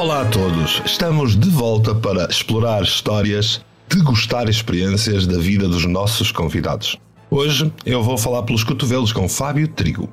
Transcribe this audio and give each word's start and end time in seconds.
Olá 0.00 0.22
a 0.22 0.24
todos, 0.24 0.80
estamos 0.86 1.36
de 1.36 1.50
volta 1.50 1.94
para 1.94 2.24
explorar 2.30 2.82
histórias, 2.82 3.60
degustar 3.86 4.48
experiências 4.48 5.26
da 5.26 5.36
vida 5.36 5.68
dos 5.68 5.84
nossos 5.84 6.32
convidados. 6.32 6.96
Hoje 7.30 7.70
eu 7.84 8.02
vou 8.02 8.16
falar 8.16 8.44
pelos 8.44 8.64
cotovelos 8.64 9.12
com 9.12 9.28
Fábio 9.28 9.68
Trigo, 9.68 10.08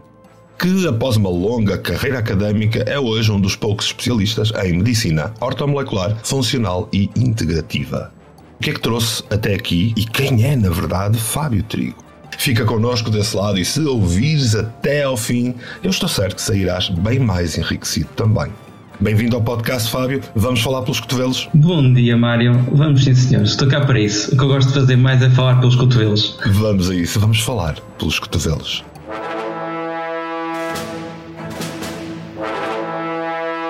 que 0.60 0.86
após 0.89 1.16
uma 1.16 1.30
longa 1.30 1.77
carreira 1.77 2.20
académica 2.20 2.80
é 2.80 3.00
hoje 3.00 3.31
um 3.31 3.39
dos 3.39 3.55
poucos 3.55 3.86
especialistas 3.86 4.52
em 4.62 4.73
medicina 4.73 5.34
ortomolecular, 5.39 6.17
funcional 6.22 6.90
e 6.91 7.09
integrativa. 7.16 8.12
O 8.59 8.63
que 8.63 8.72
é 8.72 8.73
que 8.73 8.81
trouxe 8.81 9.23
até 9.30 9.54
aqui 9.54 9.94
e 9.95 10.04
quem 10.04 10.44
é, 10.44 10.54
na 10.58 10.70
verdade, 10.70 11.17
Fábio 11.17 11.63
Trigo? 11.63 12.04
Fica 12.38 12.66
connosco 12.66 13.09
desse 13.09 13.38
lado 13.38 13.58
e 13.58 13.63
se 13.63 13.80
ouvires 13.80 14.54
até 14.54 15.04
ao 15.04 15.16
fim, 15.16 15.55
eu 15.81 15.91
estou 15.91 16.09
certo 16.09 16.35
que 16.35 16.41
sairás 16.41 16.90
bem 16.90 17.20
mais 17.20 17.58
enriquecido 17.58 18.09
também. 18.17 18.52
Bem-vindo 19.00 19.36
ao 19.36 19.44
podcast, 19.44 19.92
Fábio. 19.92 20.22
Vamos 20.34 20.62
falar 20.62 20.82
pelos 20.82 21.00
cotovelos? 21.00 21.48
Bom 21.54 21.94
dia, 21.94 22.18
Mário. 22.18 22.54
Vamos 22.72 23.04
sim, 23.04 23.14
senhor. 23.14 23.44
Estou 23.44 23.68
cá 23.68 23.82
para 23.82 24.00
isso. 24.00 24.34
O 24.34 24.38
que 24.38 24.44
eu 24.44 24.48
gosto 24.48 24.70
de 24.70 24.73
fazer 24.73 24.96
mais 24.96 25.22
é 25.22 25.30
falar 25.30 25.60
pelos 25.60 25.76
cotovelos. 25.76 26.40
Vamos 26.48 26.90
a 26.90 26.96
isso. 26.96 27.20
Vamos 27.20 27.40
falar 27.42 27.76
pelos 28.00 28.18
cotovelos. 28.18 28.84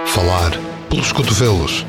Falar 0.05 0.57
pelos 0.89 1.11
cotovelos. 1.11 1.85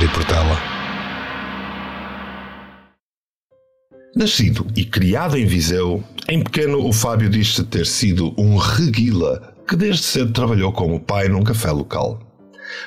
Mário 0.00 0.14
Portela. 0.14 0.56
Nascido 4.16 4.66
e 4.74 4.82
criado 4.82 5.36
em 5.36 5.44
Viseu, 5.44 6.02
em 6.26 6.42
pequeno 6.42 6.86
o 6.86 6.90
Fábio 6.90 7.28
diz-se 7.28 7.62
ter 7.64 7.84
sido 7.84 8.32
um 8.38 8.56
reguila 8.56 9.54
que 9.68 9.76
desde 9.76 10.02
cedo 10.02 10.32
trabalhou 10.32 10.72
como 10.72 10.98
pai 10.98 11.28
num 11.28 11.42
café 11.42 11.70
local. 11.70 12.18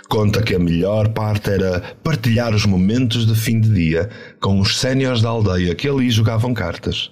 Conta 0.09 0.41
que 0.41 0.55
a 0.55 0.59
melhor 0.59 1.09
parte 1.09 1.51
era 1.51 1.81
partilhar 2.03 2.51
os 2.55 2.65
momentos 2.65 3.27
de 3.27 3.35
fim 3.35 3.61
de 3.61 3.69
dia 3.69 4.09
com 4.41 4.59
os 4.59 4.79
séniores 4.79 5.21
da 5.21 5.29
aldeia 5.29 5.75
que 5.75 5.87
ali 5.87 6.09
jogavam 6.09 6.51
cartas. 6.51 7.11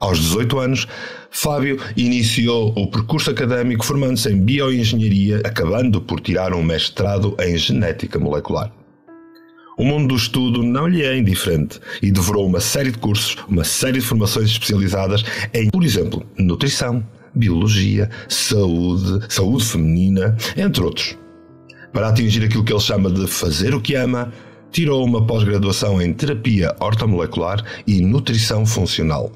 Aos 0.00 0.18
18 0.18 0.58
anos, 0.58 0.88
Fábio 1.30 1.78
iniciou 1.94 2.72
o 2.74 2.90
percurso 2.90 3.30
académico 3.30 3.84
formando-se 3.84 4.30
em 4.30 4.40
bioengenharia, 4.40 5.42
acabando 5.44 6.00
por 6.00 6.20
tirar 6.20 6.54
um 6.54 6.62
mestrado 6.62 7.36
em 7.38 7.54
genética 7.58 8.18
molecular. 8.18 8.72
O 9.82 9.84
mundo 9.84 10.10
do 10.10 10.14
estudo 10.14 10.62
não 10.62 10.86
lhe 10.86 11.02
é 11.02 11.18
indiferente 11.18 11.80
e 12.00 12.12
devorou 12.12 12.46
uma 12.46 12.60
série 12.60 12.92
de 12.92 12.98
cursos, 12.98 13.36
uma 13.48 13.64
série 13.64 13.98
de 13.98 14.06
formações 14.06 14.48
especializadas 14.48 15.24
em, 15.52 15.68
por 15.70 15.82
exemplo, 15.82 16.24
nutrição, 16.38 17.04
biologia, 17.34 18.08
saúde, 18.28 19.26
saúde 19.28 19.64
feminina, 19.64 20.36
entre 20.56 20.84
outros. 20.84 21.18
Para 21.92 22.10
atingir 22.10 22.44
aquilo 22.44 22.62
que 22.62 22.72
ele 22.72 22.78
chama 22.78 23.10
de 23.10 23.26
fazer 23.26 23.74
o 23.74 23.80
que 23.80 23.96
ama, 23.96 24.32
tirou 24.70 25.04
uma 25.04 25.26
pós-graduação 25.26 26.00
em 26.00 26.12
terapia 26.12 26.76
ortomolecular 26.78 27.64
e 27.84 28.00
nutrição 28.02 28.64
funcional, 28.64 29.32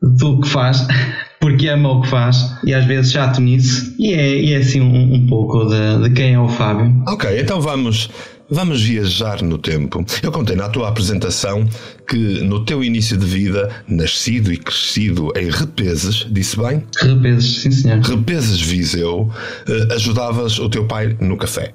do 0.00 0.40
que 0.40 0.48
faz. 0.48 0.86
porque 1.44 1.68
ama 1.68 1.90
o 1.90 2.00
que 2.00 2.08
faz 2.08 2.56
e 2.64 2.72
às 2.72 2.86
vezes 2.86 3.12
chato 3.12 3.38
nisso. 3.38 3.94
E 3.98 4.14
é, 4.14 4.40
e 4.40 4.54
é 4.54 4.56
assim 4.56 4.80
um, 4.80 5.12
um 5.12 5.26
pouco 5.26 5.66
de, 5.66 6.02
de, 6.02 6.10
quem 6.14 6.32
é 6.32 6.40
o 6.40 6.48
Fábio. 6.48 7.02
Ok, 7.06 7.38
então 7.38 7.60
vamos. 7.60 8.08
Vamos 8.48 8.82
viajar 8.82 9.42
no 9.42 9.58
tempo. 9.58 10.04
Eu 10.22 10.32
contei 10.32 10.56
na 10.56 10.70
tua 10.70 10.88
apresentação 10.88 11.66
que 12.08 12.42
no 12.42 12.64
teu 12.64 12.82
início 12.82 13.16
de 13.16 13.26
vida, 13.26 13.70
nascido 13.86 14.52
e 14.52 14.56
crescido 14.56 15.32
em 15.36 15.50
Repeses, 15.50 16.26
disse 16.30 16.56
bem? 16.56 16.82
Repeses, 17.00 17.62
sim 17.62 17.70
senhor. 17.70 18.00
Repeses 18.00 18.60
Viseu, 18.60 19.30
eh, 19.66 19.94
ajudavas 19.94 20.58
o 20.58 20.68
teu 20.68 20.86
pai 20.86 21.16
no 21.20 21.36
café. 21.36 21.74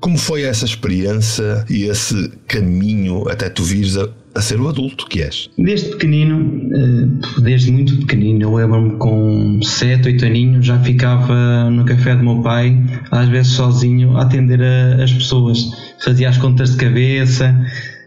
Como 0.00 0.18
foi 0.18 0.42
essa 0.42 0.64
experiência 0.64 1.64
e 1.70 1.84
esse 1.84 2.30
caminho 2.46 3.28
até 3.28 3.48
tu 3.48 3.62
vires 3.62 3.96
a 3.96 4.08
a 4.38 4.40
ser 4.40 4.60
o 4.60 4.68
adulto 4.68 5.04
que 5.08 5.20
és? 5.20 5.50
Desde 5.58 5.90
pequenino, 5.90 6.70
eh, 6.72 7.40
desde 7.40 7.72
muito 7.72 7.96
pequenino, 7.96 8.42
eu 8.42 8.54
lembro-me 8.54 8.96
com 8.96 9.60
7, 9.60 10.06
8 10.06 10.24
aninhos, 10.24 10.64
já 10.64 10.78
ficava 10.78 11.68
no 11.68 11.84
café 11.84 12.14
do 12.14 12.22
meu 12.22 12.40
pai, 12.40 12.80
às 13.10 13.28
vezes 13.28 13.52
sozinho, 13.52 14.16
a 14.16 14.22
atender 14.22 14.62
as 15.02 15.12
pessoas. 15.12 15.58
Fazia 16.04 16.28
as 16.28 16.38
contas 16.38 16.70
de 16.70 16.76
cabeça, 16.76 17.52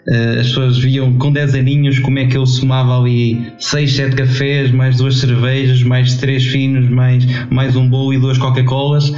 eh, 0.07 0.37
as 0.39 0.47
pessoas 0.47 0.77
viam 0.77 1.17
com 1.17 1.33
10 1.33 1.53
aninhos 1.53 1.99
como 1.99 2.17
é 2.17 2.25
que 2.25 2.37
eu 2.37 2.45
somava 2.45 2.97
ali 2.97 3.51
6, 3.59 3.93
7 3.93 4.15
cafés, 4.15 4.71
mais 4.71 4.95
duas 4.95 5.17
cervejas, 5.17 5.83
mais 5.83 6.15
três 6.15 6.45
finos, 6.45 6.87
mais, 6.87 7.25
mais 7.49 7.75
um 7.75 7.89
bolo 7.89 8.13
e 8.13 8.17
duas 8.17 8.37
Coca-Colas, 8.37 9.11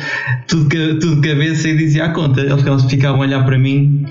tudo, 0.47 0.67
tudo 0.97 1.21
de 1.21 1.29
cabeça 1.29 1.69
e 1.69 1.77
dizia 1.77 2.05
a 2.05 2.09
conta. 2.09 2.41
Eles 2.41 2.85
ficavam 2.89 3.21
a 3.21 3.25
olhar 3.25 3.45
para 3.45 3.59
mim. 3.59 4.03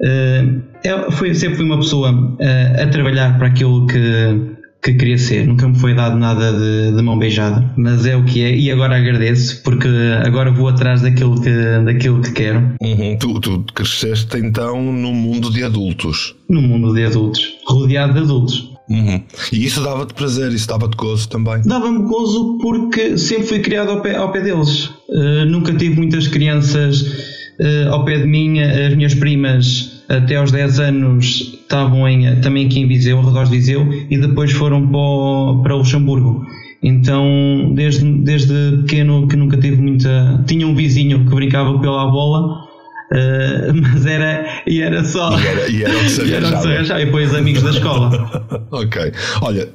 Uh, 0.00 0.69
eu 0.84 1.10
fui, 1.12 1.34
sempre 1.34 1.56
fui 1.56 1.64
uma 1.64 1.78
pessoa 1.78 2.12
uh, 2.12 2.82
a 2.82 2.86
trabalhar 2.88 3.36
para 3.38 3.48
aquilo 3.48 3.86
que, 3.86 4.56
que 4.82 4.94
queria 4.94 5.18
ser. 5.18 5.46
Nunca 5.46 5.68
me 5.68 5.78
foi 5.78 5.94
dado 5.94 6.16
nada 6.18 6.52
de, 6.52 6.96
de, 6.96 7.02
mão 7.02 7.18
beijada, 7.18 7.72
mas 7.76 8.06
é 8.06 8.16
o 8.16 8.24
que 8.24 8.42
é 8.42 8.54
e 8.54 8.70
agora 8.70 8.96
agradeço 8.96 9.62
porque 9.62 9.88
agora 10.24 10.50
vou 10.50 10.68
atrás 10.68 11.02
daquilo 11.02 11.40
que, 11.40 11.50
daquilo 11.84 12.20
que 12.22 12.32
quero. 12.32 12.74
Uhum. 12.80 13.16
Tu, 13.18 13.40
tu 13.40 13.64
cresceste 13.74 14.38
então 14.38 14.80
no 14.82 15.12
mundo 15.12 15.50
de 15.50 15.62
adultos. 15.62 16.34
No 16.48 16.62
mundo 16.62 16.94
de 16.94 17.04
adultos, 17.04 17.42
rodeado 17.66 18.14
de 18.14 18.20
adultos. 18.20 18.70
Uhum. 18.88 19.22
E 19.52 19.64
isso 19.64 19.80
dava-te 19.82 20.14
prazer, 20.14 20.50
isso 20.52 20.66
dava-te 20.66 20.96
gozo 20.96 21.28
também? 21.28 21.62
Dava-me 21.64 22.08
gozo 22.08 22.58
porque 22.60 23.16
sempre 23.16 23.46
fui 23.46 23.58
criado 23.60 23.90
ao 23.90 24.00
pé, 24.00 24.16
ao 24.16 24.32
pé 24.32 24.40
deles. 24.40 24.86
Uh, 25.08 25.44
nunca 25.46 25.72
tive 25.72 25.94
muitas 25.94 26.26
crianças 26.26 27.02
uh, 27.02 27.92
ao 27.92 28.04
pé 28.04 28.18
de 28.18 28.26
mim, 28.26 28.58
as 28.58 28.96
minhas 28.96 29.14
primas 29.14 29.99
até 30.10 30.36
aos 30.36 30.50
10 30.50 30.80
anos 30.80 31.58
estavam 31.62 32.08
em, 32.08 32.40
também 32.40 32.66
aqui 32.66 32.80
em 32.80 32.88
Viseu, 32.88 33.18
ao 33.18 33.24
redor 33.24 33.44
de 33.44 33.50
Viseu, 33.50 33.88
e 34.10 34.18
depois 34.18 34.50
foram 34.52 34.86
para, 34.88 35.62
para 35.62 35.74
Luxemburgo. 35.76 36.44
Então, 36.82 37.72
desde, 37.74 38.04
desde 38.22 38.78
pequeno 38.78 39.28
que 39.28 39.36
nunca 39.36 39.56
tive 39.56 39.80
muita. 39.80 40.42
Tinha 40.46 40.66
um 40.66 40.74
vizinho 40.74 41.26
que 41.26 41.34
brincava 41.34 41.78
pela 41.78 42.10
bola, 42.10 42.68
Uh, 43.12 43.74
mas 43.82 44.06
era 44.06 44.62
e 44.68 44.80
era 44.80 45.02
só 45.02 45.36
e 45.36 45.44
era, 45.44 45.68
e 45.68 45.82
era 45.82 45.96
o 45.96 46.00
que 46.00 46.08
se 46.10 46.20
arranjava 46.32 47.02
e 47.02 47.06
depois 47.06 47.34
amigos 47.34 47.60
da 47.64 47.70
escola 47.70 48.46
ok, 48.70 49.12
olha 49.42 49.68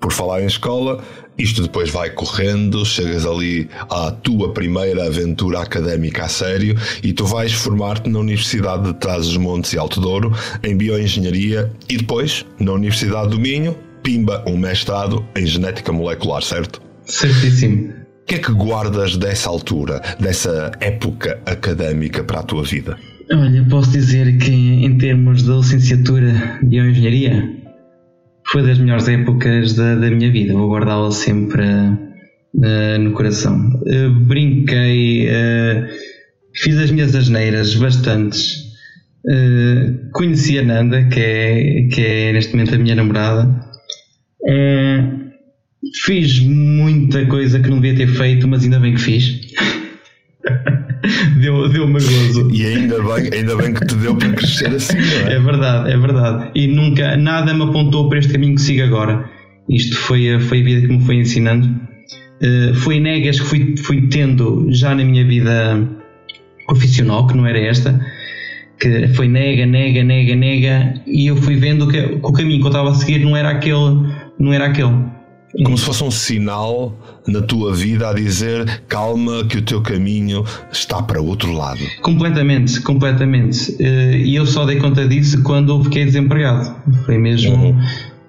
por 0.00 0.10
falar 0.10 0.40
em 0.40 0.46
escola 0.46 0.98
isto 1.38 1.62
depois 1.62 1.90
vai 1.90 2.10
correndo, 2.10 2.84
chegas 2.84 3.24
ali 3.24 3.68
à 3.88 4.10
tua 4.10 4.52
primeira 4.52 5.06
aventura 5.06 5.60
académica 5.60 6.24
a 6.24 6.28
sério 6.28 6.76
e 7.02 7.12
tu 7.12 7.24
vais 7.24 7.52
formar-te 7.52 8.08
na 8.10 8.18
Universidade 8.18 8.84
de 8.84 8.94
Trás-os-Montes 8.98 9.72
e 9.72 9.78
Alto 9.78 10.00
Douro 10.00 10.32
em 10.64 10.76
Bioengenharia 10.76 11.70
e 11.88 11.96
depois, 11.96 12.44
na 12.58 12.72
Universidade 12.72 13.30
do 13.30 13.38
Minho, 13.38 13.76
pimba, 14.02 14.44
um 14.46 14.56
mestrado 14.56 15.24
em 15.36 15.46
Genética 15.46 15.92
Molecular, 15.92 16.42
certo? 16.42 16.82
Certíssimo. 17.04 17.90
O 18.22 18.26
que 18.26 18.34
é 18.34 18.38
que 18.38 18.52
guardas 18.52 19.16
dessa 19.16 19.48
altura, 19.48 20.02
dessa 20.20 20.72
época 20.80 21.40
académica 21.46 22.22
para 22.22 22.40
a 22.40 22.42
tua 22.42 22.62
vida? 22.62 22.98
Olha, 23.30 23.64
posso 23.68 23.90
dizer 23.90 24.38
que 24.38 24.50
em 24.50 24.96
termos 24.96 25.42
de 25.42 25.50
licenciatura 25.50 26.58
de 26.62 26.68
Bioengenharia, 26.68 27.57
foi 28.50 28.62
das 28.62 28.78
melhores 28.78 29.08
épocas 29.08 29.74
da, 29.74 29.94
da 29.94 30.10
minha 30.10 30.30
vida, 30.30 30.54
vou 30.54 30.70
guardá-la 30.70 31.10
sempre 31.10 31.62
uh, 31.62 32.98
no 32.98 33.12
coração. 33.12 33.58
Uh, 33.82 34.10
brinquei, 34.26 35.28
uh, 35.28 35.86
fiz 36.54 36.78
as 36.78 36.90
minhas 36.90 37.14
asneiras 37.14 37.74
bastantes. 37.74 38.66
conheci 40.14 40.58
a 40.58 40.62
Nanda, 40.62 41.04
que 41.08 41.20
é, 41.20 41.88
que 41.92 42.00
é 42.00 42.32
neste 42.32 42.52
momento 42.52 42.74
a 42.74 42.78
minha 42.78 42.94
namorada. 42.94 43.60
fiz 46.04 46.40
muita 46.40 47.26
coisa 47.26 47.60
que 47.60 47.68
não 47.68 47.80
devia 47.80 48.06
ter 48.06 48.12
feito, 48.14 48.48
mas 48.48 48.64
ainda 48.64 48.80
bem 48.80 48.94
que 48.94 49.00
fiz. 49.00 49.40
deu, 51.40 51.68
deu-me 51.68 52.00
gozo. 52.00 52.50
E 52.52 52.64
ainda 52.64 52.96
bem, 53.02 53.30
ainda 53.32 53.56
bem 53.56 53.74
que 53.74 53.86
te 53.86 53.94
deu 53.96 54.16
para 54.16 54.32
crescer 54.32 54.68
assim, 54.68 54.96
não 54.96 55.28
é? 55.28 55.34
É 55.34 55.40
verdade, 55.40 55.92
é 55.92 55.96
verdade. 55.96 56.50
E 56.54 56.66
nunca, 56.66 57.16
nada 57.16 57.54
me 57.54 57.62
apontou 57.62 58.08
para 58.08 58.18
este 58.18 58.32
caminho 58.32 58.54
que 58.54 58.62
sigo 58.62 58.82
agora. 58.82 59.28
Isto 59.68 59.96
foi, 59.96 60.34
a, 60.34 60.40
foi 60.40 60.60
a 60.60 60.64
vida 60.64 60.86
que 60.86 60.92
me 60.92 61.04
foi 61.04 61.16
ensinando. 61.16 61.68
Uh, 62.40 62.74
foi 62.74 63.00
negas 63.00 63.40
que 63.40 63.46
fui, 63.46 63.76
fui 63.76 64.08
tendo 64.08 64.66
já 64.70 64.94
na 64.94 65.04
minha 65.04 65.24
vida 65.24 65.88
profissional, 66.66 67.26
que 67.26 67.36
não 67.36 67.46
era 67.46 67.58
esta, 67.58 67.98
que 68.78 69.08
foi 69.08 69.26
nega, 69.26 69.66
nega, 69.66 70.04
nega, 70.04 70.36
nega, 70.36 71.02
e 71.06 71.26
eu 71.26 71.36
fui 71.36 71.56
vendo 71.56 71.88
que, 71.88 72.00
que 72.00 72.20
o 72.22 72.32
caminho 72.32 72.60
que 72.60 72.66
eu 72.66 72.70
estava 72.70 72.90
a 72.90 72.94
seguir 72.94 73.24
não 73.24 73.36
era 73.36 73.50
aquele, 73.50 74.12
não 74.38 74.52
era 74.52 74.66
aquele. 74.66 75.17
Como 75.64 75.78
se 75.78 75.84
fosse 75.84 76.04
um 76.04 76.10
sinal 76.10 76.94
na 77.26 77.40
tua 77.40 77.74
vida 77.74 78.10
a 78.10 78.12
dizer 78.12 78.82
calma 78.86 79.44
que 79.44 79.58
o 79.58 79.62
teu 79.62 79.80
caminho 79.80 80.44
está 80.70 81.02
para 81.02 81.20
outro 81.20 81.52
lado. 81.52 81.80
Completamente, 82.02 82.80
completamente. 82.82 83.74
Eh, 83.80 84.18
e 84.18 84.36
eu 84.36 84.44
só 84.46 84.66
dei 84.66 84.76
conta 84.76 85.08
disso 85.08 85.42
quando 85.42 85.82
fiquei 85.84 86.04
desempregado. 86.04 86.74
Foi 87.06 87.16
mesmo 87.16 87.54
uhum. 87.54 87.80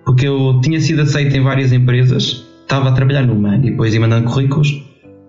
porque 0.05 0.27
eu 0.27 0.59
tinha 0.63 0.79
sido 0.79 1.01
aceito 1.01 1.35
em 1.35 1.41
várias 1.41 1.73
empresas, 1.73 2.45
estava 2.61 2.89
a 2.89 2.91
trabalhar 2.93 3.23
numa 3.23 3.55
e 3.57 3.59
depois 3.59 3.93
ia 3.93 3.99
mandando 3.99 4.29
currículos. 4.29 4.81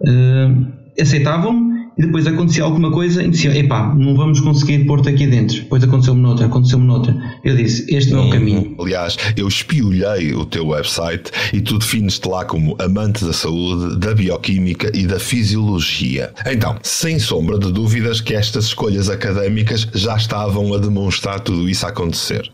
Eh, 0.06 1.02
aceitavam 1.02 1.69
e 2.00 2.06
depois 2.06 2.26
acontecia 2.26 2.64
alguma 2.64 2.90
coisa 2.90 3.22
e 3.22 3.28
dizia, 3.28 3.54
epá, 3.54 3.94
não 3.94 4.16
vamos 4.16 4.40
conseguir 4.40 4.86
pôr-te 4.86 5.10
aqui 5.10 5.26
dentro. 5.26 5.56
Depois 5.56 5.84
aconteceu-me 5.84 6.22
noutra, 6.22 6.46
aconteceu-me 6.46 6.86
noutra. 6.86 7.14
Eu 7.44 7.54
disse, 7.54 7.94
este 7.94 8.10
não 8.10 8.22
é 8.22 8.26
o 8.28 8.30
caminho. 8.30 8.74
Aliás, 8.80 9.18
eu 9.36 9.46
espiolhei 9.46 10.32
o 10.34 10.46
teu 10.46 10.68
website 10.68 11.30
e 11.52 11.60
tu 11.60 11.76
defines-te 11.78 12.26
lá 12.26 12.46
como 12.46 12.74
amante 12.80 13.22
da 13.22 13.34
saúde, 13.34 13.98
da 13.98 14.14
bioquímica 14.14 14.90
e 14.94 15.06
da 15.06 15.20
fisiologia. 15.20 16.32
Então, 16.46 16.78
sem 16.82 17.18
sombra 17.18 17.58
de 17.58 17.70
dúvidas 17.70 18.22
que 18.22 18.32
estas 18.32 18.66
escolhas 18.66 19.10
académicas 19.10 19.86
já 19.92 20.16
estavam 20.16 20.72
a 20.72 20.78
demonstrar 20.78 21.40
tudo 21.40 21.68
isso 21.68 21.84
a 21.84 21.90
acontecer. 21.90 22.50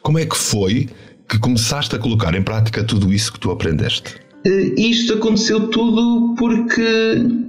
Como 0.00 0.18
é 0.18 0.24
que 0.24 0.36
foi 0.36 0.88
que 1.28 1.38
começaste 1.38 1.94
a 1.94 1.98
colocar 1.98 2.34
em 2.34 2.42
prática 2.42 2.82
tudo 2.82 3.12
isso 3.12 3.30
que 3.30 3.40
tu 3.40 3.50
aprendeste? 3.50 4.14
Uh, 4.46 4.80
isto 4.80 5.12
aconteceu 5.12 5.68
tudo 5.68 6.34
porque 6.38 7.46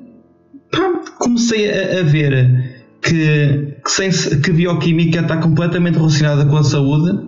comecei 1.20 1.70
a, 1.70 2.00
a 2.00 2.04
ver 2.04 2.84
que, 3.02 3.76
que, 3.84 3.92
sem, 3.92 4.12
que 4.42 4.52
bioquímica 4.52 5.20
está 5.20 5.38
completamente 5.38 5.96
relacionada 5.96 6.46
com 6.46 6.58
a 6.58 6.64
saúde 6.64 7.28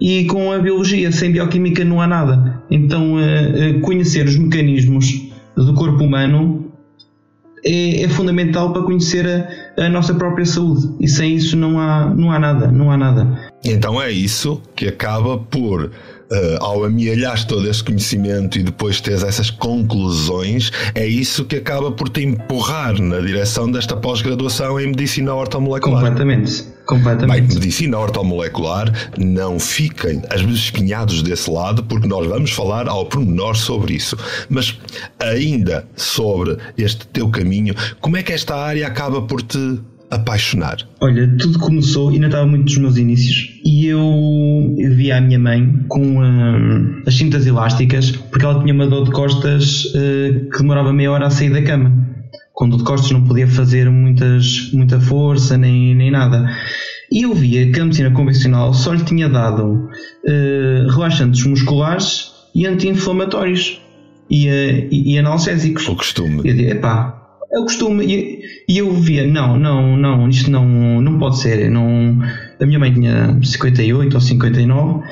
e 0.00 0.24
com 0.26 0.52
a 0.52 0.58
biologia. 0.58 1.10
Sem 1.12 1.32
bioquímica 1.32 1.84
não 1.84 2.00
há 2.00 2.06
nada. 2.06 2.62
Então, 2.70 3.14
uh, 3.14 3.80
conhecer 3.80 4.26
os 4.26 4.36
mecanismos 4.36 5.28
do 5.56 5.74
corpo 5.74 6.04
humano 6.04 6.72
é, 7.64 8.02
é 8.02 8.08
fundamental 8.08 8.72
para 8.72 8.82
conhecer 8.82 9.26
a, 9.26 9.84
a, 9.84 9.88
nossa 9.88 10.14
própria 10.14 10.46
saúde. 10.46 10.94
E 11.00 11.08
sem 11.08 11.34
isso 11.34 11.56
não 11.56 11.78
há, 11.78 12.06
não 12.14 12.30
há 12.30 12.38
nada. 12.38 12.70
Não 12.70 12.90
há 12.90 12.96
nada. 12.96 13.50
Então 13.64 14.00
é 14.00 14.10
isso 14.10 14.62
que 14.76 14.86
acaba 14.86 15.38
por 15.38 15.90
uh, 16.30 16.62
ao 16.62 16.84
amealhares 16.84 17.44
todo 17.44 17.68
esse 17.68 17.82
conhecimento 17.82 18.58
e 18.58 18.62
depois 18.62 19.00
teres 19.00 19.22
essas 19.22 19.50
conclusões, 19.50 20.70
é 20.94 21.06
isso 21.06 21.44
que 21.44 21.56
acaba 21.56 21.90
por 21.92 22.08
te 22.08 22.22
empurrar 22.22 23.00
na 23.00 23.20
direção 23.20 23.70
desta 23.70 23.96
pós-graduação 23.96 24.80
em 24.80 24.88
medicina 24.88 25.34
ortomolecular. 25.34 26.02
Completamente. 26.02 26.64
Completamente. 26.86 27.40
Bem, 27.40 27.54
medicina 27.54 27.98
ortomolecular, 27.98 28.90
não 29.18 29.60
fiquem 29.60 30.22
espinhados 30.50 31.22
desse 31.22 31.50
lado, 31.50 31.84
porque 31.84 32.08
nós 32.08 32.26
vamos 32.26 32.50
falar 32.50 32.88
ao 32.88 33.04
pormenor 33.04 33.56
sobre 33.56 33.94
isso. 33.94 34.16
Mas 34.48 34.78
ainda 35.20 35.86
sobre 35.94 36.56
este 36.78 37.06
teu 37.08 37.28
caminho, 37.28 37.74
como 38.00 38.16
é 38.16 38.22
que 38.22 38.32
esta 38.32 38.56
área 38.56 38.86
acaba 38.86 39.20
por 39.20 39.42
te 39.42 39.78
apaixonar? 40.10 40.78
Olha, 41.00 41.28
tudo 41.38 41.58
começou, 41.58 42.10
ainda 42.10 42.26
estava 42.26 42.46
muito 42.46 42.64
dos 42.64 42.78
meus 42.78 42.96
inícios, 42.96 43.60
e 43.64 43.86
eu 43.86 44.74
via 44.96 45.18
a 45.18 45.20
minha 45.20 45.38
mãe 45.38 45.84
com 45.88 46.18
uh, 46.18 47.02
as 47.06 47.14
cintas 47.14 47.46
elásticas, 47.46 48.10
porque 48.10 48.44
ela 48.44 48.60
tinha 48.60 48.74
uma 48.74 48.86
dor 48.86 49.04
de 49.04 49.10
costas 49.10 49.86
uh, 49.86 50.50
que 50.50 50.58
demorava 50.58 50.92
meia 50.92 51.12
hora 51.12 51.26
a 51.26 51.30
sair 51.30 51.50
da 51.50 51.62
cama. 51.62 51.92
Com 52.52 52.68
dor 52.68 52.78
de 52.78 52.84
costas 52.84 53.10
não 53.10 53.24
podia 53.24 53.46
fazer 53.46 53.88
muitas, 53.90 54.70
muita 54.72 54.98
força 54.98 55.56
nem, 55.56 55.94
nem 55.94 56.10
nada. 56.10 56.50
E 57.10 57.22
eu 57.22 57.34
via 57.34 57.70
que 57.70 57.80
a 57.80 57.84
medicina 57.84 58.10
convencional 58.10 58.74
só 58.74 58.92
lhe 58.92 59.04
tinha 59.04 59.28
dado 59.28 59.64
uh, 59.64 60.90
relaxantes 60.90 61.44
musculares 61.44 62.32
e 62.54 62.66
anti-inflamatórios 62.66 63.80
e, 64.30 64.48
e, 64.90 65.14
e 65.14 65.18
analgésicos. 65.18 65.88
O 65.88 65.96
costume. 65.96 66.38
Eu 66.38 66.42
dizia, 66.42 66.72
epá, 66.72 67.17
é 67.52 67.58
o 67.58 67.62
costume. 67.62 68.04
E, 68.04 68.40
e, 68.68 68.78
eu 68.78 68.92
via, 68.92 69.26
não, 69.26 69.58
não, 69.58 69.96
não, 69.96 70.28
isto 70.28 70.50
não, 70.50 71.00
não 71.00 71.18
pode 71.18 71.38
ser. 71.40 71.70
Não, 71.70 72.18
a 72.60 72.66
minha 72.66 72.78
mãe 72.78 72.92
tinha 72.92 73.38
58 73.42 74.14
ou 74.14 74.20
59. 74.20 75.04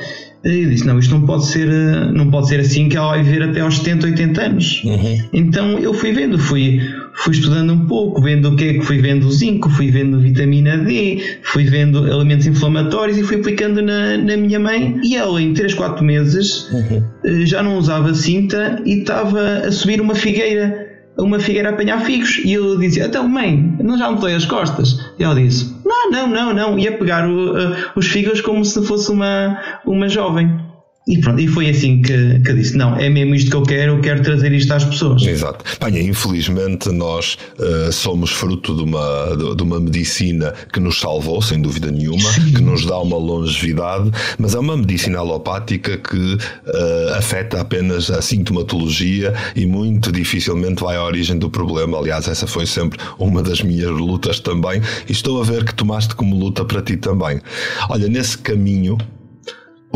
E 0.45 0.65
disse, 0.67 0.87
não, 0.87 0.97
isto 0.97 1.13
não 1.13 1.27
pode 1.27 1.47
ser, 1.47 1.67
não 2.13 2.31
pode 2.31 2.49
ser 2.49 2.61
assim 2.61 2.89
que 2.89 2.97
ela 2.97 3.09
vai 3.09 3.23
viver 3.23 3.43
até 3.43 3.61
aos 3.61 3.79
70, 3.79 4.07
80 4.07 4.43
anos. 4.43 4.83
Uhum. 4.85 5.29
Então 5.33 5.77
eu 5.79 5.93
fui 5.93 6.13
vendo, 6.13 6.39
fui, 6.39 6.81
fui 7.15 7.35
estudando 7.35 7.73
um 7.73 7.87
pouco, 7.87 8.23
vendo 8.23 8.51
o 8.51 8.55
que 8.55 8.65
é 8.65 8.73
que 8.75 8.83
fui 8.83 8.99
vendo 8.99 9.29
zinco, 9.33 9.69
fui 9.69 9.91
vendo 9.91 10.21
vitamina 10.21 10.79
D, 10.79 11.39
fui 11.43 11.65
vendo 11.65 11.99
alimentos 12.13 12.47
inflamatórios 12.47 13.19
e 13.19 13.25
fui 13.25 13.39
aplicando 13.39 13.83
na, 13.83 14.17
na 14.19 14.37
minha 14.37 14.61
mãe. 14.61 15.01
E 15.03 15.17
ela, 15.17 15.43
em 15.43 15.53
3, 15.53 15.75
4 15.75 16.05
meses, 16.05 16.71
uhum. 16.71 17.03
Eh, 17.25 17.45
já 17.45 17.61
não 17.61 17.77
usava 17.77 18.15
cinta 18.15 18.81
e 18.85 19.01
estava 19.01 19.41
a 19.67 19.73
subir 19.73 20.01
uma 20.01 20.15
figueira 20.15 20.86
uma 21.19 21.39
figueira 21.39 21.71
a 21.71 21.73
apanhar 21.73 22.01
figos. 22.03 22.41
E 22.45 22.53
eu 22.53 22.79
dizia: 22.79 23.07
Então, 23.07 23.29
mãe, 23.29 23.77
não 23.81 23.99
já 23.99 24.11
me 24.11 24.21
dei 24.21 24.35
as 24.35 24.45
costas? 24.45 25.01
E 25.19 25.25
ela 25.25 25.35
disse: 25.35 25.75
Não, 25.85 26.11
não, 26.11 26.27
não, 26.27 26.55
não. 26.55 26.79
Ia 26.79 26.97
pegar 26.97 27.29
o, 27.29 27.53
uh, 27.53 27.77
os 27.95 28.07
figos 28.07 28.41
como 28.41 28.65
se 28.65 28.85
fosse 28.85 29.11
uma, 29.11 29.59
uma 29.85 30.09
jovem. 30.09 30.66
E 31.09 31.21
pronto, 31.21 31.41
e 31.41 31.47
foi 31.47 31.71
assim 31.71 32.03
que, 32.03 32.41
que 32.41 32.51
eu 32.51 32.57
disse: 32.57 32.77
não, 32.77 32.97
é 32.97 33.09
mesmo 33.09 33.33
isto 33.37 33.51
que 33.51 33.57
eu 33.57 33.63
quero, 33.63 33.93
eu 33.93 34.01
quero 34.01 34.23
trazer 34.23 34.51
isto 34.53 34.73
às 34.73 34.85
pessoas. 34.85 35.23
Exato. 35.23 35.65
Infelizmente 35.89 36.91
nós 36.91 37.39
uh, 37.61 37.93
somos 37.93 38.33
fruto 38.33 38.75
de 38.75 38.83
uma, 38.83 39.37
de, 39.37 39.55
de, 39.55 39.63
uma 39.63 39.79
medicina 39.79 40.53
que 40.73 40.81
nos 40.81 40.99
salvou, 40.99 41.41
sem 41.41 41.63
dúvida 41.63 41.93
nenhuma, 41.93 42.29
Sim. 42.33 42.53
que 42.55 42.61
nos 42.61 42.85
dá 42.85 42.99
uma 42.99 43.17
longevidade, 43.17 44.11
mas 44.37 44.57
é 44.57 44.59
uma 44.59 44.77
medicina 44.77 45.21
alopática 45.21 45.97
que 45.97 46.35
uh, 46.35 47.15
afeta 47.17 47.61
apenas 47.61 48.11
a 48.11 48.21
sintomatologia 48.21 49.33
e 49.55 49.65
muito 49.65 50.11
dificilmente 50.11 50.83
vai 50.83 50.97
à 50.97 51.05
origem 51.05 51.39
do 51.39 51.49
problema. 51.49 51.99
Aliás, 51.99 52.27
essa 52.27 52.49
foi 52.49 52.67
sempre 52.67 52.99
uma 53.17 53.45
das 53.45 53.63
minhas 53.63 53.91
lutas 53.91 54.41
também, 54.41 54.83
e 55.09 55.13
estou 55.13 55.41
a 55.41 55.45
ver 55.45 55.65
que 55.65 55.73
tomaste 55.73 56.17
como 56.17 56.37
luta 56.37 56.65
para 56.65 56.83
ti 56.83 56.97
também. 56.97 57.41
Olha, 57.89 58.09
nesse 58.09 58.37
caminho 58.39 58.99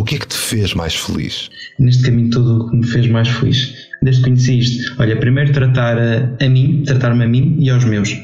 o 0.01 0.05
que 0.05 0.15
é 0.15 0.19
que 0.19 0.29
te 0.29 0.37
fez 0.37 0.73
mais 0.73 0.95
feliz? 0.95 1.51
Neste 1.79 2.05
caminho 2.05 2.31
todo 2.31 2.65
o 2.65 2.71
que 2.71 2.77
me 2.77 2.87
fez 2.87 3.07
mais 3.07 3.29
feliz, 3.29 3.75
desde 4.03 4.23
que 4.23 4.31
conheci 4.31 4.59
isto. 4.59 4.95
Olha, 4.99 5.15
primeiro 5.19 5.53
tratar 5.53 5.99
a, 5.99 6.37
a 6.43 6.49
mim, 6.49 6.83
tratar-me 6.87 7.25
a 7.25 7.29
mim 7.29 7.57
e 7.61 7.69
aos 7.69 7.85
meus. 7.85 8.17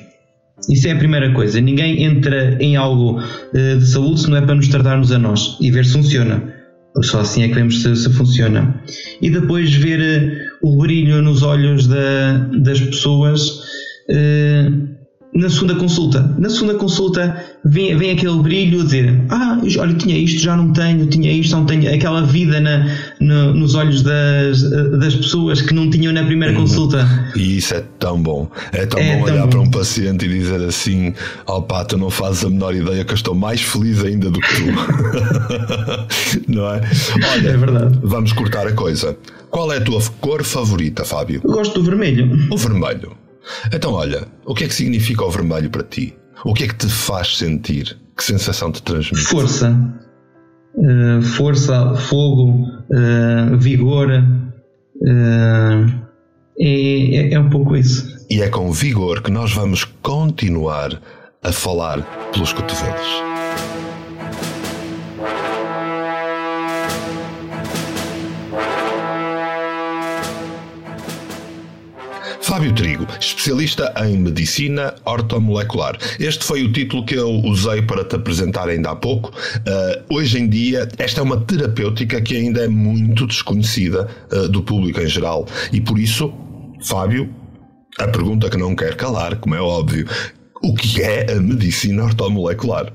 Isso 0.71 0.89
é 0.89 0.93
a 0.93 0.97
primeira 0.97 1.31
coisa. 1.35 1.61
Ninguém 1.61 2.03
entra 2.03 2.57
em 2.63 2.77
algo 2.77 3.21
uh, 3.21 3.79
de 3.79 3.87
saúde 3.87 4.23
se 4.23 4.31
não 4.31 4.39
é 4.39 4.41
para 4.41 4.55
nos 4.55 4.69
tratarmos 4.69 5.13
a 5.13 5.19
nós 5.19 5.59
e 5.61 5.71
ver 5.71 5.85
se 5.85 5.93
funciona. 5.93 6.43
Só 7.03 7.21
assim 7.21 7.43
é 7.43 7.49
que 7.49 7.55
vemos 7.55 7.83
se, 7.83 7.95
se 7.95 8.11
funciona. 8.11 8.83
E 9.21 9.29
depois 9.29 9.75
ver 9.75 10.49
uh, 10.63 10.67
o 10.67 10.79
brilho 10.79 11.21
nos 11.21 11.43
olhos 11.43 11.87
da, 11.87 12.39
das 12.63 12.81
pessoas. 12.81 13.51
Uh, 14.09 14.96
na 15.35 15.51
segunda 15.51 15.75
consulta. 15.75 16.35
Na 16.39 16.49
segunda 16.49 16.75
consulta 16.75 17.45
vem, 17.65 17.97
vem 17.97 18.13
aquele 18.13 18.39
brilho 18.43 18.81
a 18.81 18.85
dizer: 18.85 19.21
Ah, 19.29 19.59
olha, 19.79 19.95
tinha 19.95 20.17
isto, 20.19 20.41
já 20.41 20.57
não 20.57 20.73
tenho, 20.73 21.07
tinha 21.07 21.31
isto, 21.31 21.55
não 21.55 21.67
tenho. 21.67 21.95
Aquela 21.95 22.23
vida 22.23 22.61
na, 22.61 22.87
no, 23.21 23.55
nos 23.55 23.75
olhos 23.75 24.03
das, 24.03 24.63
das 24.99 25.15
pessoas 25.15 25.61
que 25.61 25.75
não 25.75 25.91
tinham 25.91 26.13
na 26.13 26.25
primeira 26.25 26.55
uhum. 26.55 26.63
consulta. 26.63 27.07
E 27.37 27.59
isso 27.59 27.75
é 27.75 27.85
tão 27.99 28.21
bom. 28.21 28.51
É 28.73 28.87
tão 28.87 28.99
é 28.99 29.17
bom 29.17 29.25
tão 29.25 29.35
olhar 29.35 29.45
bom. 29.45 29.51
para 29.51 29.61
um 29.61 29.71
paciente 29.71 30.25
e 30.25 30.29
dizer 30.29 30.63
assim: 30.63 31.13
Oh 31.47 31.63
pá, 31.63 31.85
tu 31.85 31.99
não 31.99 32.11
fazes 32.11 32.45
a 32.45 32.51
menor 32.51 32.75
ideia 32.75 33.05
que 33.05 33.13
eu 33.13 33.17
estou 33.17 33.35
mais 33.35 33.61
feliz 33.61 34.03
ainda 34.05 34.31
do 34.31 34.41
que 34.41 34.55
tu. 34.55 34.65
não 36.49 36.67
é? 36.75 36.81
Olha, 37.33 37.49
é 37.49 37.57
verdade. 37.57 37.99
Vamos 38.03 38.33
cortar 38.33 38.67
a 38.67 38.73
coisa. 38.73 39.17
Qual 39.51 39.73
é 39.73 39.79
a 39.79 39.81
tua 39.81 40.01
cor 40.21 40.45
favorita, 40.45 41.05
Fábio? 41.05 41.41
Eu 41.45 41.51
gosto 41.51 41.75
do 41.75 41.85
vermelho. 41.85 42.47
O 42.51 42.57
vermelho. 42.57 43.26
Então, 43.73 43.93
olha, 43.93 44.27
o 44.45 44.55
que 44.55 44.65
é 44.65 44.69
que 44.69 44.75
significa 44.75 45.25
o 45.25 45.31
vermelho 45.31 45.71
para 45.71 45.83
ti? 45.83 46.17
O 46.45 46.55
que 46.55 46.65
é 46.65 46.69
que 46.69 46.77
te 46.77 46.89
faz 46.89 47.39
sentir? 47.39 47.99
Que 48.17 48.25
sensação 48.25 48.73
te 48.73 48.83
transmite? 48.83 49.27
Força. 49.27 49.71
Uh, 50.75 51.23
força, 51.23 51.95
fogo, 51.97 52.67
uh, 52.91 53.57
vigor. 53.59 54.09
Uh, 54.97 56.07
é, 56.59 57.33
é 57.33 57.41
um 57.41 57.51
pouco 57.51 57.77
isso. 57.77 58.17
E 58.31 58.43
é 58.43 58.49
com 58.49 58.73
vigor 58.73 59.23
que 59.23 59.31
nós 59.31 59.53
vamos 59.53 59.85
continuar 59.85 61.01
a 61.43 61.53
falar 61.53 62.03
pelos 62.33 62.53
cotovelos. 62.53 63.07
Fábio 72.67 72.75
Trigo, 72.75 73.07
especialista 73.21 73.95
em 74.05 74.19
medicina 74.19 74.95
ortomolecular. 75.05 75.97
Este 76.19 76.45
foi 76.45 76.65
o 76.65 76.73
título 76.73 77.05
que 77.05 77.15
eu 77.15 77.31
usei 77.45 77.83
para 77.83 78.05
te 78.05 78.17
apresentar 78.17 78.69
ainda 78.69 78.91
há 78.91 78.97
pouco. 78.97 79.31
Uh, 79.31 80.15
hoje 80.15 80.39
em 80.41 80.49
dia, 80.49 80.89
esta 80.99 81.21
é 81.21 81.23
uma 81.23 81.37
terapêutica 81.37 82.21
que 82.21 82.37
ainda 82.37 82.65
é 82.65 82.69
muito 82.69 83.27
desconhecida 83.27 84.09
uh, 84.33 84.49
do 84.49 84.63
público 84.63 85.01
em 85.01 85.07
geral. 85.07 85.47
E 85.73 85.81
por 85.81 85.99
isso, 85.99 86.33
Fábio, 86.83 87.33
a 88.01 88.09
pergunta 88.09 88.51
que 88.51 88.57
não 88.57 88.75
quer 88.75 88.97
calar, 88.97 89.37
como 89.37 89.55
é 89.55 89.61
óbvio, 89.61 90.07
o 90.63 90.75
que 90.75 91.03
é 91.03 91.33
a 91.33 91.41
medicina 91.41 92.05
ortomolecular? 92.05 92.93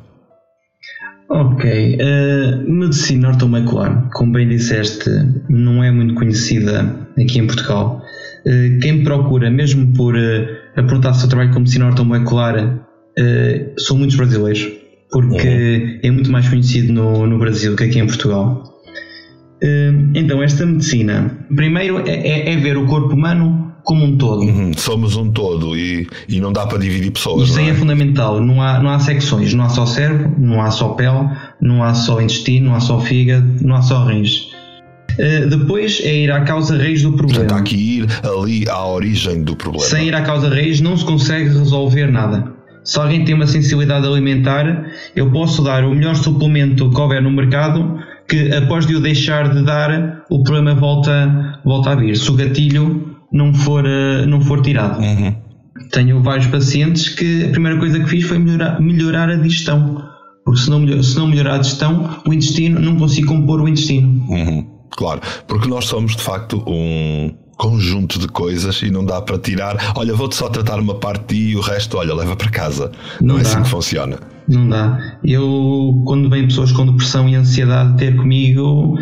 Ok, 1.30 1.98
uh, 1.98 2.70
medicina 2.70 3.30
ortomolecular, 3.30 4.10
como 4.14 4.34
bem 4.34 4.50
disseste, 4.50 5.10
não 5.50 5.82
é 5.82 5.90
muito 5.90 6.16
conhecida 6.16 7.08
aqui 7.18 7.40
em 7.40 7.48
Portugal. 7.48 8.02
Eh, 8.46 8.80
quem 8.82 9.04
procura, 9.04 9.50
mesmo 9.50 9.94
por 9.94 10.16
uh, 10.16 10.48
apontar 10.76 11.12
o 11.12 11.16
seu 11.16 11.30
trabalho 11.30 11.50
como 11.50 11.62
medicina 11.62 11.88
ortomolecular, 11.88 12.66
uh, 12.66 13.80
são 13.80 13.98
muitos 13.98 14.16
brasileiros, 14.16 14.68
porque 15.12 15.38
uhum. 15.38 16.00
é 16.04 16.12
muito 16.12 16.32
mais 16.32 16.50
conhecido 16.50 16.92
no, 16.92 17.28
no 17.28 17.38
Brasil 17.38 17.76
que 17.76 17.84
aqui 17.84 18.00
em 18.00 18.08
Portugal. 18.08 18.68
Então, 20.16 20.42
esta 20.42 20.66
medicina, 20.66 21.38
primeiro 21.56 22.00
é, 22.00 22.14
é, 22.14 22.52
é, 22.52 22.58
ver 22.58 22.78
o 22.78 22.88
corpo 22.88 23.14
humano 23.14 23.76
como 23.84 24.04
um 24.04 24.18
todo. 24.18 24.42
Uhum. 24.42 24.72
Somos 24.76 25.16
um 25.16 25.32
todo 25.32 25.78
e, 25.78 26.08
e 26.28 26.42
não 26.42 26.52
dá 26.52 26.66
para 26.66 26.80
dividir 26.80 27.12
pessoas. 27.12 27.50
Isso 27.50 27.60
aí 27.60 27.68
é? 27.68 27.70
é 27.70 27.74
fundamental. 27.76 28.42
Não 28.42 28.60
há, 28.60 28.82
não 28.82 28.90
há 28.90 28.98
secções, 28.98 29.54
não 29.54 29.64
há 29.64 29.70
só 29.70 29.86
cérebro, 29.86 30.34
não 30.36 30.64
há 30.64 30.72
só 30.72 30.90
pele, 30.90 31.30
não 31.62 31.84
há 31.84 31.94
só 31.94 32.20
intestino, 32.20 32.70
não 32.70 32.76
há 32.76 32.80
só 32.80 33.00
fígado, 33.02 33.46
não 33.62 33.76
há 33.76 33.84
só 33.84 34.04
rins 34.04 34.51
Uh, 35.22 35.48
depois 35.50 36.02
é 36.04 36.16
ir 36.16 36.32
à 36.32 36.42
causa 36.42 36.76
raiz 36.76 37.04
do 37.04 37.14
problema. 37.14 37.46
Portanto, 37.46 37.60
há 37.60 37.64
que 37.64 37.76
ir 37.76 38.08
ali 38.24 38.68
à 38.68 38.88
origem 38.88 39.44
do 39.44 39.56
problema. 39.56 39.86
Sem 39.86 40.08
ir 40.08 40.16
à 40.16 40.24
causa 40.24 40.50
raiz 40.50 40.82
não 40.82 40.98
se 40.98 41.06
consegue 41.06 41.50
resolver 41.50 42.08
nada. 42.08 42.52
Se 42.84 43.00
alguém 43.00 43.24
tem 43.24 43.36
uma 43.36 43.46
sensibilidade 43.46 44.08
alimentar, 44.08 44.86
eu 45.16 45.30
posso 45.32 45.64
dar 45.64 45.86
o 45.86 45.94
melhor 45.94 46.16
suplemento 46.16 46.90
que 46.90 47.00
houver 47.00 47.22
no 47.22 47.30
mercado, 47.30 48.00
que 48.28 48.52
após 48.54 48.88
de 48.88 48.96
o 48.96 49.00
deixar 49.00 49.54
de 49.54 49.64
dar, 49.64 50.24
o 50.30 50.44
problema 50.44 50.74
volta, 50.74 51.60
volta 51.64 51.92
a 51.92 51.96
vir. 51.96 52.18
Se 52.18 52.32
o 52.32 52.34
gatilho 52.34 53.16
não 53.32 53.54
for, 53.54 53.86
uh, 53.86 54.26
não 54.26 54.42
for 54.42 54.62
tirado. 54.62 55.00
Uhum. 55.00 55.36
Tenho 55.92 56.22
vários 56.24 56.48
pacientes 56.48 57.10
que 57.10 57.46
a 57.46 57.50
primeira 57.50 57.78
coisa 57.78 58.00
que 58.00 58.10
fiz 58.10 58.24
foi 58.24 58.40
melhorar, 58.40 58.82
melhorar 58.82 59.30
a 59.30 59.36
digestão. 59.36 60.04
Porque 60.44 60.62
se 60.62 60.70
não, 60.70 61.04
se 61.04 61.16
não 61.16 61.28
melhorar 61.28 61.56
a 61.56 61.58
digestão, 61.60 62.10
o 62.26 62.34
intestino, 62.34 62.80
não 62.80 62.96
consigo 62.96 63.28
compor 63.28 63.62
o 63.62 63.68
intestino. 63.68 64.26
Uhum. 64.28 64.66
Claro, 64.92 65.22
porque 65.48 65.68
nós 65.68 65.86
somos 65.86 66.16
de 66.16 66.22
facto 66.22 66.64
um 66.68 67.34
conjunto 67.58 68.18
de 68.18 68.28
coisas 68.28 68.82
e 68.82 68.90
não 68.90 69.06
dá 69.06 69.22
para 69.22 69.38
tirar. 69.38 69.94
Olha, 69.96 70.14
vou-te 70.14 70.36
só 70.36 70.50
tratar 70.50 70.80
uma 70.80 70.96
parte 70.96 71.36
e 71.36 71.56
o 71.56 71.62
resto, 71.62 71.98
olha, 71.98 72.14
leva 72.14 72.36
para 72.36 72.50
casa. 72.50 72.92
Não, 73.20 73.36
não 73.36 73.38
é 73.38 73.42
assim 73.42 73.62
que 73.62 73.70
funciona. 73.70 74.18
Não 74.48 74.68
dá. 74.68 75.18
Eu, 75.24 76.02
quando 76.06 76.30
vêm 76.30 76.48
pessoas 76.48 76.72
com 76.72 76.86
depressão 76.86 77.30
e 77.30 77.36
ansiedade 77.36 77.98
ter 77.98 78.16
comigo, 78.16 78.98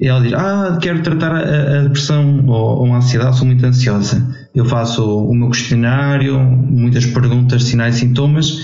ela 0.00 0.20
diz: 0.20 0.34
Ah, 0.34 0.78
quero 0.82 1.02
tratar 1.02 1.32
a, 1.32 1.78
a 1.78 1.82
depressão 1.82 2.44
ou, 2.46 2.86
ou 2.86 2.92
a 2.92 2.96
ansiedade, 2.96 3.38
sou 3.38 3.46
muito 3.46 3.64
ansiosa. 3.64 4.20
Eu 4.54 4.64
faço 4.64 5.02
o 5.02 5.34
meu 5.34 5.48
questionário, 5.50 6.38
muitas 6.40 7.06
perguntas, 7.06 7.64
sinais 7.64 7.94
sintomas 7.94 8.58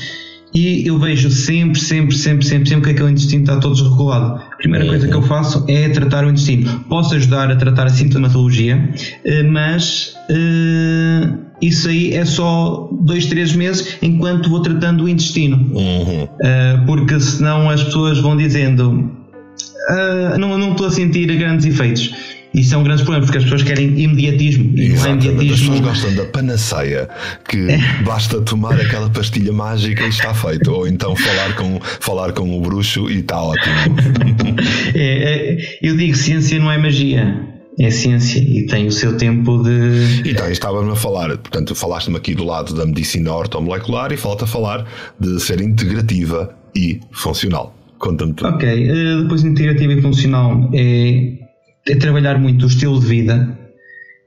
e 0.55 0.87
eu 0.87 0.99
vejo 0.99 1.31
sempre, 1.31 1.79
sempre, 1.79 2.17
sempre, 2.17 2.47
sempre, 2.47 2.69
sempre 2.69 2.85
que 2.85 2.91
aquele 2.91 3.13
intestino 3.13 3.43
está 3.43 3.59
todo 3.59 3.75
desregulado. 3.75 4.41
A 4.51 4.57
primeira 4.57 4.87
coisa 4.87 5.07
que 5.07 5.15
eu 5.15 5.23
faço 5.23 5.65
é 5.69 5.89
tratar 5.91 6.25
o 6.25 6.31
intestino. 6.31 6.81
Posso 6.89 7.15
ajudar 7.15 7.51
a 7.51 7.57
tratar 7.57 7.87
a 7.87 7.91
sintomatologia, 7.91 8.93
eh, 9.25 9.43
mas 9.43 10.15
uh, 10.31 11.39
isso 11.61 11.89
aí 11.89 12.15
é 12.15 12.25
só 12.25 12.89
dois, 12.93 13.27
três 13.27 13.55
meses 13.55 13.99
enquanto 14.01 14.49
vou 14.49 14.61
tratando 14.61 15.05
o 15.05 15.09
intestino. 15.09 15.57
Uhum. 15.57 16.25
Uh, 16.25 16.87
porque 16.87 17.21
senão 17.21 17.69
as 17.69 17.83
pessoas 17.83 18.19
vão 18.19 18.37
dizendo 18.37 18.91
uh, 18.91 20.39
não, 20.39 20.57
não 20.57 20.73
estou 20.73 20.87
a 20.87 20.91
sentir 20.91 21.27
grandes 21.37 21.67
efeitos 21.67 22.38
isso 22.55 22.75
é 22.75 22.79
um 22.79 22.83
grande 22.83 23.03
problema, 23.03 23.25
porque 23.25 23.39
as 23.39 23.45
pessoas 23.45 23.63
querem 23.63 23.99
imediatismo. 24.01 24.73
E 24.77 24.89
não 24.89 25.07
é 25.07 25.11
imediatismo. 25.11 25.53
As 25.53 25.61
pessoas 25.61 25.81
gostam 25.81 26.15
da 26.15 26.25
panaceia, 26.25 27.09
que 27.49 27.71
é. 27.71 27.79
basta 28.05 28.41
tomar 28.41 28.81
aquela 28.81 29.11
pastilha 29.11 29.53
mágica 29.53 30.05
e 30.05 30.09
está 30.09 30.33
feito. 30.33 30.73
Ou 30.73 30.87
então 30.87 31.15
falar 31.15 31.55
com, 31.57 31.81
falar 31.81 32.33
com 32.33 32.57
o 32.57 32.61
bruxo 32.61 33.11
e 33.11 33.21
está 33.21 33.43
ótimo. 33.43 33.75
É, 34.95 35.55
é, 35.55 35.79
eu 35.83 35.97
digo, 35.97 36.17
ciência 36.17 36.59
não 36.59 36.71
é 36.71 36.79
magia. 36.79 37.47
É 37.79 37.91
ciência 37.91 38.41
e 38.41 38.67
tem 38.67 38.87
o 38.87 38.93
seu 38.93 39.17
tempo 39.17 39.63
de. 39.63 40.29
Então, 40.29 40.51
estava-me 40.51 40.91
a 40.91 40.97
falar, 40.97 41.29
portanto, 41.37 41.75
falaste-me 41.75 42.17
aqui 42.17 42.35
do 42.35 42.43
lado 42.45 42.75
da 42.75 42.85
medicina 42.85 43.33
ortomolecular 43.33 44.13
e 44.13 44.17
falta 44.17 44.47
falar 44.47 44.85
de 45.21 45.39
ser 45.39 45.61
integrativa 45.61 46.57
e 46.75 46.99
funcional. 47.13 47.77
Conta-me 47.99 48.33
tudo. 48.33 48.49
Ok, 48.49 48.91
uh, 48.91 49.23
depois 49.23 49.45
integrativa 49.45 49.93
e 49.93 50.03
funcional 50.03 50.71
é 50.75 51.48
é 51.89 51.97
trabalhar 51.97 52.39
muito 52.39 52.65
o 52.65 52.69
estilo 52.69 53.01
de 53.01 53.07
vida, 53.07 53.59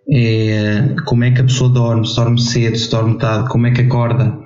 é, 0.09 0.95
como 1.05 1.23
é 1.23 1.31
que 1.31 1.41
a 1.41 1.43
pessoa 1.43 1.69
dorme, 1.69 2.07
se 2.07 2.15
dorme 2.15 2.41
cedo, 2.41 2.77
se 2.77 2.89
dorme 2.89 3.17
tarde, 3.17 3.49
como 3.49 3.67
é 3.67 3.71
que 3.71 3.81
acorda, 3.81 4.37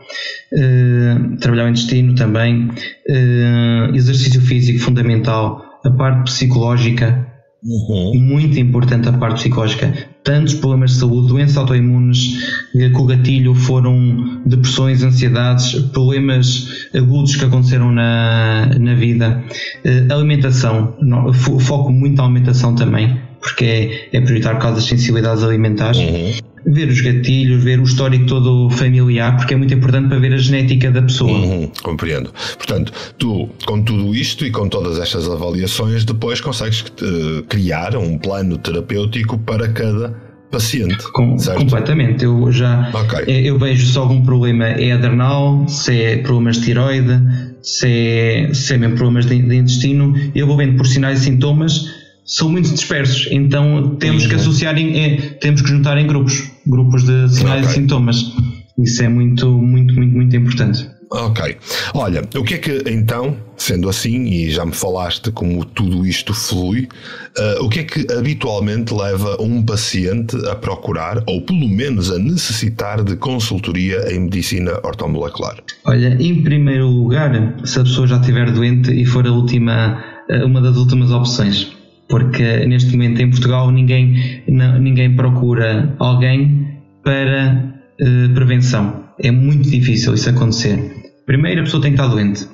é, 0.53 1.37
trabalhar 1.39 1.65
o 1.65 1.69
intestino 1.69 2.13
também, 2.15 2.69
é, 3.07 3.89
exercício 3.93 4.41
físico 4.41 4.79
fundamental, 4.79 5.79
a 5.83 5.89
parte 5.91 6.31
psicológica, 6.31 7.34
Uhum. 7.65 8.13
Muito 8.19 8.59
importante 8.59 9.09
a 9.09 9.13
parte 9.13 9.37
psicológica. 9.39 9.91
Tantos 10.23 10.53
problemas 10.53 10.91
de 10.91 10.97
saúde, 10.97 11.29
doenças 11.29 11.57
autoimunes 11.57 12.37
eh, 12.75 12.89
com 12.89 13.01
o 13.01 13.05
gatilho 13.05 13.55
foram 13.55 14.39
depressões, 14.45 15.03
ansiedades, 15.03 15.73
problemas 15.85 16.87
agudos 16.93 17.35
que 17.35 17.43
aconteceram 17.43 17.91
na, 17.91 18.67
na 18.79 18.93
vida. 18.93 19.43
Uh, 19.83 20.13
alimentação, 20.13 20.95
no, 21.01 21.33
foco 21.33 21.91
muito 21.91 22.17
na 22.17 22.25
alimentação 22.25 22.75
também, 22.75 23.19
porque 23.41 23.65
é, 23.65 24.17
é 24.17 24.21
prioritário 24.21 24.57
por 24.57 24.63
causa 24.63 24.77
das 24.77 24.85
sensibilidades 24.85 25.43
alimentares. 25.43 25.97
Uhum 25.97 26.54
ver 26.65 26.87
os 26.87 27.01
gatilhos, 27.01 27.63
ver 27.63 27.79
o 27.79 27.83
histórico 27.83 28.25
todo 28.25 28.69
familiar, 28.71 29.37
porque 29.37 29.53
é 29.53 29.57
muito 29.57 29.73
importante 29.73 30.09
para 30.09 30.19
ver 30.19 30.33
a 30.33 30.37
genética 30.37 30.91
da 30.91 31.01
pessoa. 31.01 31.31
Uhum, 31.31 31.71
compreendo. 31.83 32.31
Portanto, 32.57 32.91
tu, 33.17 33.49
com 33.65 33.81
tudo 33.81 34.15
isto 34.15 34.45
e 34.45 34.51
com 34.51 34.67
todas 34.67 34.99
estas 34.99 35.29
avaliações, 35.29 36.03
depois 36.03 36.41
consegues 36.41 36.81
uh, 36.81 37.43
criar 37.47 37.95
um 37.95 38.17
plano 38.17 38.57
terapêutico 38.57 39.37
para 39.37 39.67
cada 39.67 40.15
paciente. 40.51 41.03
Com, 41.11 41.37
completamente. 41.37 42.23
Eu 42.23 42.51
já 42.51 42.89
okay. 42.93 43.25
Eh, 43.27 43.49
eu 43.49 43.59
vejo 43.59 43.85
se 43.85 43.97
algum 43.97 44.23
problema 44.23 44.65
é 44.65 44.91
adrenal, 44.91 45.67
se 45.67 46.01
é 46.01 46.17
problemas 46.17 46.57
de 46.57 46.65
tiroide, 46.65 47.21
se 47.61 47.87
é, 47.87 48.53
se 48.53 48.73
é 48.73 48.77
mesmo 48.77 48.95
problemas 48.95 49.25
de, 49.25 49.41
de 49.41 49.55
intestino, 49.55 50.13
eu 50.33 50.47
vou 50.47 50.55
vendo 50.55 50.77
por 50.77 50.87
sinais 50.87 51.21
e 51.21 51.23
sintomas 51.25 52.05
são 52.25 52.49
muito 52.49 52.71
dispersos, 52.71 53.27
então 53.29 53.95
temos 53.97 54.23
uhum. 54.23 54.29
que 54.29 54.35
associar 54.35 54.75
em, 54.77 54.99
é, 54.99 55.17
temos 55.39 55.61
que 55.61 55.69
juntar 55.69 55.95
em 55.99 56.07
grupos, 56.07 56.51
grupos 56.67 57.03
de 57.03 57.29
sinais 57.29 57.65
okay. 57.65 57.77
e 57.77 57.81
sintomas. 57.81 58.33
Isso 58.77 59.03
é 59.03 59.07
muito, 59.07 59.49
muito, 59.49 59.93
muito, 59.93 60.13
muito 60.13 60.35
importante. 60.35 60.89
Ok. 61.11 61.57
Olha, 61.93 62.21
o 62.35 62.43
que 62.43 62.55
é 62.55 62.57
que 62.57 62.83
então, 62.87 63.37
sendo 63.55 63.87
assim, 63.87 64.25
e 64.25 64.49
já 64.49 64.65
me 64.65 64.73
falaste 64.73 65.31
como 65.31 65.63
tudo 65.63 66.05
isto 66.05 66.33
flui, 66.33 66.89
uh, 67.37 67.63
o 67.63 67.69
que 67.69 67.79
é 67.79 67.83
que 67.83 68.11
habitualmente 68.11 68.93
leva 68.93 69.41
um 69.41 69.63
paciente 69.63 70.35
a 70.47 70.55
procurar, 70.55 71.23
ou 71.27 71.41
pelo 71.41 71.69
menos 71.69 72.11
a 72.11 72.19
necessitar 72.19 73.03
de 73.03 73.15
consultoria 73.15 74.13
em 74.13 74.21
medicina 74.21 74.73
ortomolecular? 74.83 75.57
Olha, 75.85 76.17
em 76.19 76.43
primeiro 76.43 76.87
lugar, 76.87 77.31
se 77.63 77.79
a 77.79 77.83
pessoa 77.83 78.07
já 78.07 78.17
estiver 78.17 78.51
doente 78.51 78.91
e 78.91 79.05
for 79.05 79.25
a 79.25 79.31
última, 79.31 80.03
eh, 80.29 80.43
uma 80.43 80.59
das 80.59 80.75
últimas 80.75 81.11
opções 81.11 81.74
porque 82.07 82.65
neste 82.65 82.91
momento 82.91 83.21
em 83.21 83.29
Portugal 83.29 83.71
ninguém, 83.71 84.43
não, 84.47 84.79
ninguém 84.79 85.15
procura 85.15 85.95
alguém 85.99 86.79
para 87.03 87.73
uh, 88.01 88.33
prevenção. 88.33 89.05
É 89.19 89.31
muito 89.31 89.69
difícil 89.69 90.13
isso 90.13 90.29
acontecer. 90.29 90.77
Primeiro, 91.25 91.61
a 91.61 91.63
pessoa 91.63 91.81
tem 91.81 91.93
que 91.93 92.01
estar 92.01 92.13
doente. 92.13 92.47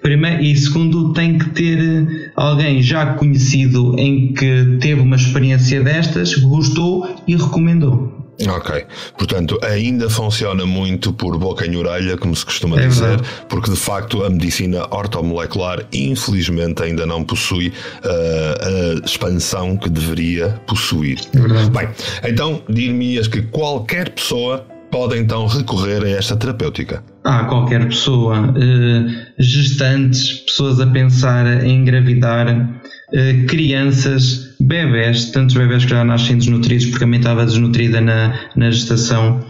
Primeiro, 0.00 0.42
e 0.42 0.54
segundo, 0.56 1.12
tem 1.12 1.38
que 1.38 1.50
ter 1.50 1.78
eh, 1.78 2.30
alguém 2.36 2.80
já 2.80 3.14
conhecido 3.14 3.94
em 3.98 4.32
que 4.32 4.78
teve 4.80 5.00
uma 5.00 5.16
experiência 5.16 5.82
destas, 5.82 6.34
gostou 6.36 7.08
e 7.26 7.36
recomendou. 7.36 8.25
Ok, 8.48 8.84
portanto 9.16 9.58
ainda 9.62 10.10
funciona 10.10 10.66
muito 10.66 11.12
por 11.12 11.38
boca 11.38 11.66
em 11.66 11.74
orelha, 11.74 12.18
como 12.18 12.36
se 12.36 12.44
costuma 12.44 12.78
é 12.78 12.86
dizer, 12.86 13.06
verdade. 13.08 13.28
porque 13.48 13.70
de 13.70 13.76
facto 13.76 14.24
a 14.24 14.30
medicina 14.30 14.86
ortomolecular 14.90 15.86
infelizmente 15.92 16.82
ainda 16.82 17.06
não 17.06 17.24
possui 17.24 17.68
uh, 17.68 19.02
a 19.02 19.06
expansão 19.06 19.76
que 19.76 19.88
deveria 19.88 20.48
possuir. 20.66 21.18
É. 21.34 21.70
Bem, 21.70 21.88
então 22.24 22.62
dir-me-ias 22.68 23.26
que 23.26 23.40
qualquer 23.42 24.10
pessoa 24.10 24.66
pode 24.96 25.18
então 25.18 25.46
recorrer 25.46 26.02
a 26.04 26.08
esta 26.08 26.34
terapêutica? 26.36 27.04
Ah, 27.22 27.44
qualquer 27.44 27.86
pessoa, 27.86 28.40
uh, 28.40 29.10
gestantes, 29.38 30.38
pessoas 30.46 30.80
a 30.80 30.86
pensar 30.86 31.62
em 31.62 31.82
engravidar, 31.82 32.48
uh, 32.48 33.46
crianças, 33.46 34.54
bebés, 34.58 35.26
tantos 35.32 35.54
bebés 35.54 35.84
que 35.84 35.90
já 35.90 36.02
nascem 36.02 36.38
desnutridos 36.38 36.86
porque 36.86 37.04
a 37.04 37.06
mãe 37.06 37.18
estava 37.18 37.44
desnutrida 37.44 38.00
na, 38.00 38.40
na 38.56 38.70
gestação, 38.70 39.44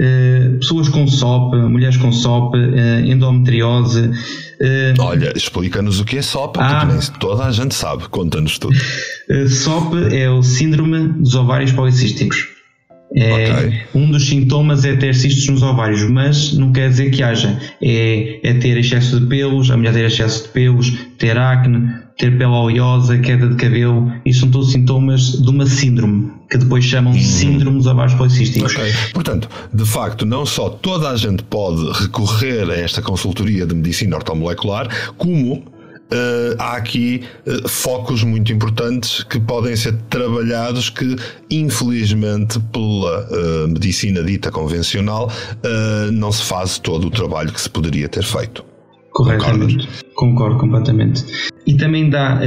uh, 0.00 0.58
pessoas 0.60 0.88
com 0.88 1.06
SOP, 1.06 1.54
mulheres 1.56 1.98
com 1.98 2.10
SOP, 2.10 2.54
endometriose. 3.04 4.10
Olha, 4.98 5.30
explica-nos 5.36 6.00
o 6.00 6.06
que 6.06 6.16
é 6.16 6.22
SOP, 6.22 6.56
ah, 6.58 6.86
nem 6.86 6.98
toda 7.20 7.44
a 7.44 7.52
gente 7.52 7.74
sabe, 7.74 8.08
conta-nos 8.08 8.58
tudo. 8.58 8.74
SOP 9.50 9.92
é 10.10 10.30
o 10.30 10.42
Síndrome 10.42 11.08
dos 11.20 11.34
Ovários 11.34 11.72
Policísticos. 11.72 12.55
É, 13.14 13.52
okay. 13.52 13.80
Um 13.94 14.10
dos 14.10 14.28
sintomas 14.28 14.84
é 14.84 14.96
ter 14.96 15.14
cistos 15.14 15.48
nos 15.48 15.62
ovários, 15.62 16.02
mas 16.10 16.52
não 16.54 16.72
quer 16.72 16.90
dizer 16.90 17.10
que 17.10 17.22
haja. 17.22 17.58
É, 17.80 18.40
é 18.42 18.54
ter 18.54 18.76
excesso 18.76 19.20
de 19.20 19.26
pelos, 19.26 19.70
a 19.70 19.76
mulher 19.76 19.92
ter 19.92 20.04
excesso 20.04 20.44
de 20.44 20.48
pelos, 20.48 20.92
ter 21.16 21.38
acne, 21.38 21.88
ter 22.18 22.36
pele 22.36 22.44
oleosa, 22.50 23.18
queda 23.18 23.48
de 23.48 23.54
cabelo. 23.54 24.12
Isso 24.24 24.40
são 24.40 24.50
todos 24.50 24.72
sintomas 24.72 25.40
de 25.40 25.48
uma 25.48 25.66
síndrome, 25.66 26.32
que 26.50 26.58
depois 26.58 26.84
chamam 26.84 27.12
de 27.12 27.20
uhum. 27.20 27.24
síndrome 27.24 27.76
dos 27.78 27.86
ovários 27.86 28.14
policísticos. 28.14 28.72
Okay. 28.72 28.92
Portanto, 29.12 29.48
de 29.72 29.84
facto, 29.84 30.26
não 30.26 30.44
só 30.44 30.68
toda 30.68 31.10
a 31.10 31.16
gente 31.16 31.42
pode 31.44 31.82
recorrer 32.02 32.68
a 32.70 32.74
esta 32.74 33.00
consultoria 33.00 33.66
de 33.66 33.74
medicina 33.74 34.16
ortomolecular, 34.16 34.88
como 35.16 35.62
Uh, 36.06 36.54
há 36.60 36.76
aqui 36.76 37.24
uh, 37.46 37.68
focos 37.68 38.22
muito 38.22 38.52
importantes 38.52 39.24
que 39.24 39.40
podem 39.40 39.74
ser 39.74 39.92
trabalhados 40.08 40.88
que, 40.88 41.16
infelizmente, 41.50 42.60
pela 42.72 43.28
uh, 43.28 43.68
medicina 43.68 44.22
dita 44.22 44.52
convencional, 44.52 45.30
não 46.12 46.30
se 46.30 46.44
faz 46.44 46.78
todo 46.78 47.08
o 47.08 47.10
trabalho 47.10 47.52
que 47.52 47.60
se 47.60 47.68
poderia 47.68 48.08
ter 48.08 48.22
feito. 48.22 48.64
Corretamente. 49.12 49.88
Concordo 50.14 50.58
completamente. 50.58 51.24
E 51.66 51.74
também 51.74 52.08
dá 52.08 52.40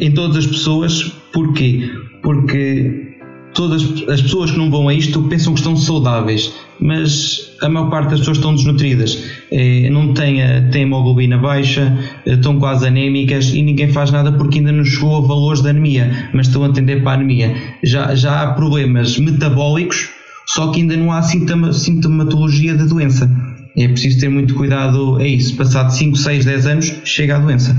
em 0.00 0.12
todas 0.12 0.36
as 0.36 0.46
pessoas, 0.46 1.02
porquê? 1.32 1.90
Porque 2.22 3.18
todas 3.54 3.82
as 4.08 4.20
pessoas 4.20 4.50
que 4.50 4.58
não 4.58 4.70
vão 4.70 4.88
a 4.88 4.94
isto 4.94 5.22
pensam 5.22 5.54
que 5.54 5.60
estão 5.60 5.76
saudáveis, 5.76 6.52
mas 6.80 7.56
a 7.62 7.68
maior 7.68 7.90
parte 7.90 8.10
das 8.10 8.20
pessoas 8.20 8.38
estão 8.38 8.54
desnutridas, 8.54 9.24
é, 9.50 9.88
não 9.90 10.12
têm, 10.12 10.40
têm 10.70 10.82
hemoglobina 10.82 11.38
baixa, 11.38 11.96
estão 12.26 12.58
quase 12.58 12.86
anémicas 12.86 13.54
e 13.54 13.62
ninguém 13.62 13.88
faz 13.88 14.10
nada 14.10 14.32
porque 14.32 14.58
ainda 14.58 14.72
não 14.72 14.84
chegou 14.84 15.16
a 15.16 15.20
valores 15.26 15.62
da 15.62 15.70
anemia, 15.70 16.30
mas 16.32 16.46
estão 16.46 16.64
a 16.64 16.68
atender 16.68 17.02
para 17.02 17.12
a 17.12 17.14
anemia. 17.14 17.54
Já, 17.82 18.14
já 18.14 18.42
há 18.42 18.52
problemas 18.54 19.18
metabólicos, 19.18 20.08
só 20.46 20.70
que 20.70 20.80
ainda 20.80 20.96
não 20.96 21.12
há 21.12 21.22
sintoma, 21.22 21.72
sintomatologia 21.72 22.74
da 22.74 22.84
doença. 22.84 23.30
É 23.76 23.88
preciso 23.88 24.20
ter 24.20 24.28
muito 24.28 24.54
cuidado 24.54 25.16
a 25.16 25.26
isso. 25.26 25.56
Passado 25.56 25.90
5, 25.90 26.16
6, 26.16 26.44
10 26.44 26.66
anos, 26.66 26.94
chega 27.04 27.36
a 27.36 27.38
doença. 27.40 27.74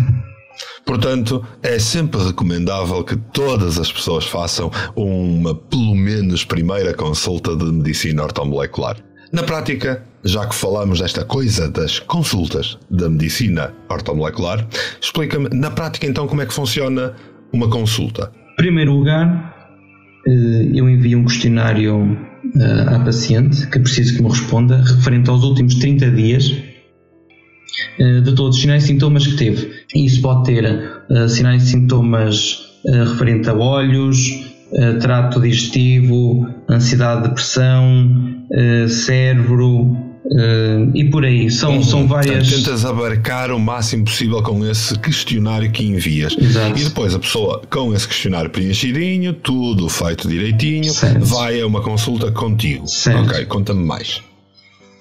Portanto, 0.85 1.43
é 1.63 1.79
sempre 1.79 2.21
recomendável 2.23 3.03
que 3.03 3.15
todas 3.33 3.79
as 3.79 3.91
pessoas 3.91 4.25
façam 4.25 4.71
uma, 4.95 5.55
pelo 5.55 5.95
menos, 5.95 6.45
primeira 6.45 6.93
consulta 6.93 7.55
de 7.55 7.65
medicina 7.65 8.23
ortomolecular. 8.23 8.97
Na 9.31 9.43
prática, 9.43 10.03
já 10.23 10.45
que 10.45 10.55
falamos 10.55 10.99
desta 10.99 11.25
coisa 11.25 11.69
das 11.69 11.99
consultas 11.99 12.77
da 12.89 13.09
medicina 13.09 13.73
ortomolecular, 13.89 14.65
explica-me 15.01 15.49
na 15.49 15.71
prática 15.71 16.05
então 16.05 16.27
como 16.27 16.41
é 16.41 16.45
que 16.45 16.53
funciona 16.53 17.13
uma 17.51 17.69
consulta. 17.69 18.31
Em 18.53 18.55
primeiro 18.55 18.93
lugar, 18.93 19.53
eh, 20.27 20.69
eu 20.73 20.89
envio 20.89 21.19
um 21.19 21.25
questionário 21.25 22.17
eh, 22.55 22.95
à 22.95 22.99
paciente 22.99 23.67
que 23.67 23.79
preciso 23.79 24.15
que 24.15 24.23
me 24.23 24.29
responda 24.29 24.77
referente 24.77 25.29
aos 25.29 25.43
últimos 25.43 25.75
30 25.75 26.11
dias 26.11 26.55
de 27.97 28.33
todos 28.35 28.55
os 28.55 28.61
sinais 28.61 28.83
e 28.83 28.87
sintomas 28.87 29.25
que 29.25 29.35
teve. 29.35 29.71
Isso 29.95 30.21
pode 30.21 30.45
ter 30.45 30.65
uh, 31.09 31.29
sinais 31.29 31.63
e 31.63 31.67
sintomas 31.67 32.59
uh, 32.85 33.11
referente 33.11 33.49
a 33.49 33.53
olhos, 33.53 34.53
trato 34.99 35.39
digestivo, 35.39 36.49
ansiedade, 36.69 37.29
depressão, 37.29 38.09
cérebro, 38.89 39.95
Uh, 40.25 40.89
e 40.95 41.03
por 41.11 41.23
aí, 41.23 41.51
são, 41.51 41.83
são 41.83 42.07
várias. 42.07 42.49
tentas 42.49 42.83
abarcar 42.83 43.51
o 43.51 43.59
máximo 43.59 44.05
possível 44.05 44.41
com 44.41 44.65
esse 44.65 44.97
questionário 44.97 45.71
que 45.71 45.85
envias. 45.85 46.35
Exato. 46.35 46.79
E 46.79 46.83
depois 46.83 47.13
a 47.13 47.19
pessoa, 47.19 47.61
com 47.69 47.93
esse 47.93 48.07
questionário 48.07 48.49
preenchidinho, 48.49 49.33
tudo 49.33 49.87
feito 49.87 50.27
direitinho, 50.27 50.91
certo. 50.91 51.23
vai 51.25 51.61
a 51.61 51.67
uma 51.67 51.81
consulta 51.81 52.31
contigo. 52.31 52.87
Certo. 52.87 53.29
Ok, 53.29 53.45
conta-me 53.45 53.85
mais. 53.85 54.21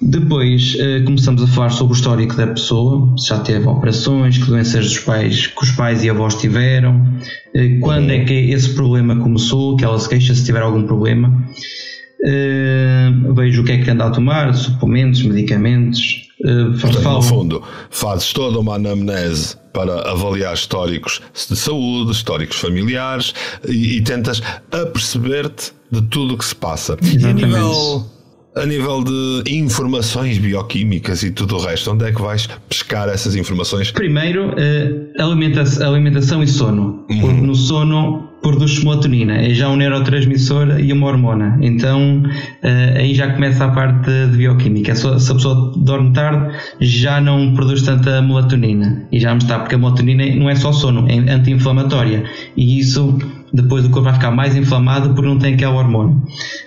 Depois 0.06 0.74
uh, 0.74 1.02
começamos 1.02 1.42
a 1.42 1.46
falar 1.46 1.70
sobre 1.70 1.94
o 1.94 1.96
histórico 1.96 2.36
da 2.36 2.46
pessoa, 2.46 3.16
se 3.16 3.28
já 3.28 3.38
teve 3.38 3.66
operações, 3.66 4.36
que 4.36 4.44
doenças 4.44 4.84
dos 4.84 4.98
pais, 4.98 5.46
que 5.46 5.64
os 5.64 5.70
pais 5.70 6.04
e 6.04 6.10
avós 6.10 6.34
tiveram, 6.34 6.96
uh, 6.96 7.80
quando 7.80 8.10
é 8.10 8.22
que 8.22 8.34
esse 8.34 8.74
problema 8.74 9.16
começou, 9.16 9.78
que 9.78 9.84
ela 9.84 9.98
se 9.98 10.06
queixa 10.06 10.34
se 10.34 10.44
tiver 10.44 10.60
algum 10.60 10.82
problema. 10.82 11.28
Uh, 12.20 13.32
vejo 13.32 13.62
o 13.62 13.64
que 13.64 13.72
é 13.72 13.78
que 13.78 13.90
anda 13.90 14.04
a 14.04 14.10
tomar, 14.10 14.52
suplementos, 14.54 15.22
medicamentos. 15.22 16.22
Portanto, 16.78 17.00
falo... 17.00 17.16
no 17.16 17.22
fundo, 17.22 17.62
fazes 17.88 18.30
toda 18.34 18.58
uma 18.58 18.74
anamnese 18.74 19.56
para 19.72 20.10
avaliar 20.10 20.52
históricos 20.52 21.22
de 21.48 21.56
saúde, 21.56 22.12
históricos 22.12 22.58
familiares 22.58 23.32
e, 23.66 23.96
e 23.96 24.02
tentas 24.02 24.42
aperceber-te 24.70 25.72
de 25.90 26.02
tudo 26.02 26.34
o 26.34 26.36
que 26.36 26.44
se 26.44 26.54
passa. 26.54 26.98
Exatamente. 27.00 27.40
E 27.40 27.44
a 27.44 27.46
nível 27.46 28.06
a 28.56 28.64
nível 28.66 29.02
de 29.02 29.42
informações 29.50 30.38
bioquímicas 30.38 31.22
e 31.22 31.30
tudo 31.30 31.56
o 31.56 31.58
resto, 31.58 31.92
onde 31.92 32.04
é 32.04 32.12
que 32.12 32.20
vais 32.20 32.48
pescar 32.68 33.08
essas 33.08 33.34
informações? 33.34 33.90
Primeiro, 33.90 34.50
uh, 34.50 35.22
alimentação, 35.22 35.92
alimentação 35.92 36.42
e 36.42 36.46
sono. 36.46 37.04
Uhum. 37.10 37.20
Porque 37.20 37.40
no 37.40 37.54
sono 37.54 38.28
produz 38.40 38.84
melatonina, 38.84 39.36
é 39.38 39.54
já 39.54 39.70
um 39.70 39.76
neurotransmissor 39.76 40.78
e 40.78 40.92
uma 40.92 41.06
hormona. 41.06 41.58
Então 41.62 42.22
uh, 42.22 42.98
aí 42.98 43.14
já 43.14 43.32
começa 43.32 43.64
a 43.64 43.68
parte 43.68 44.10
de 44.30 44.36
bioquímica. 44.36 44.94
Se 44.94 45.06
a 45.06 45.34
pessoa 45.34 45.72
dorme 45.76 46.12
tarde, 46.12 46.54
já 46.80 47.20
não 47.20 47.54
produz 47.54 47.82
tanta 47.82 48.20
melatonina. 48.22 49.08
E 49.10 49.18
já 49.18 49.32
me 49.32 49.38
está, 49.38 49.58
porque 49.58 49.74
a 49.74 49.78
melatonina 49.78 50.26
não 50.36 50.48
é 50.48 50.54
só 50.54 50.72
sono, 50.72 51.08
é 51.08 51.18
anti-inflamatória. 51.32 52.24
E 52.56 52.78
isso 52.78 53.18
depois 53.54 53.84
o 53.84 53.90
corpo 53.90 54.04
vai 54.04 54.14
ficar 54.14 54.30
mais 54.30 54.56
inflamado 54.56 55.14
porque 55.14 55.26
não 55.26 55.38
tem 55.38 55.54
aquele 55.54 55.70
hormônio. 55.70 56.22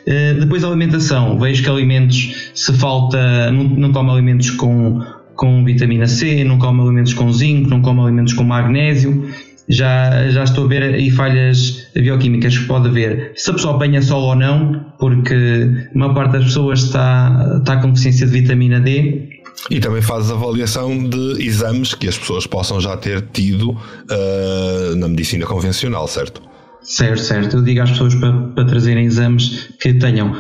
Uh, 0.08 0.40
depois 0.40 0.64
a 0.64 0.68
alimentação, 0.68 1.38
vejo 1.38 1.64
que 1.64 1.70
alimentos, 1.70 2.52
se 2.54 2.74
falta, 2.74 3.52
não, 3.52 3.64
não 3.64 3.92
come 3.92 4.10
alimentos 4.10 4.50
com, 4.52 5.02
com 5.36 5.64
vitamina 5.64 6.08
C, 6.08 6.44
não 6.44 6.58
come 6.58 6.82
alimentos 6.82 7.14
com 7.14 7.32
zinco, 7.32 7.70
não 7.70 7.82
come 7.82 8.02
alimentos 8.02 8.34
com 8.34 8.44
magnésio 8.44 9.30
já, 9.70 10.30
já 10.30 10.44
estou 10.44 10.66
a 10.66 10.68
ver 10.68 10.84
aí 10.84 11.12
falhas 11.12 11.88
bioquímicas 11.94 12.58
que 12.58 12.66
pode 12.66 12.88
haver. 12.88 13.34
Se 13.36 13.50
a 13.50 13.54
pessoa 13.54 13.76
apanha 13.76 14.02
sol 14.02 14.24
ou 14.24 14.36
não, 14.36 14.94
porque 14.98 15.70
a 15.94 15.98
maior 15.98 16.14
parte 16.14 16.34
das 16.34 16.46
pessoas 16.46 16.84
está, 16.84 17.58
está 17.60 17.78
com 17.78 17.90
deficiência 17.90 18.26
de 18.26 18.32
vitamina 18.32 18.80
D. 18.80 19.30
E 19.70 19.80
também 19.80 20.02
fazes 20.02 20.32
avaliação 20.32 21.10
de 21.10 21.46
exames 21.46 21.94
que 21.94 22.08
as 22.08 22.18
pessoas 22.18 22.48
possam 22.48 22.80
já 22.80 22.96
ter 22.96 23.22
tido 23.34 23.72
uh, 23.72 24.96
na 24.96 25.08
medicina 25.08 25.46
convencional, 25.46 26.08
certo? 26.08 26.42
Certo, 26.82 27.22
certo. 27.22 27.58
Eu 27.58 27.64
digo 27.64 27.82
às 27.82 27.92
pessoas 27.92 28.16
para, 28.16 28.32
para 28.32 28.66
trazerem 28.66 29.06
exames 29.06 29.70
que 29.80 29.94
tenham 29.94 30.36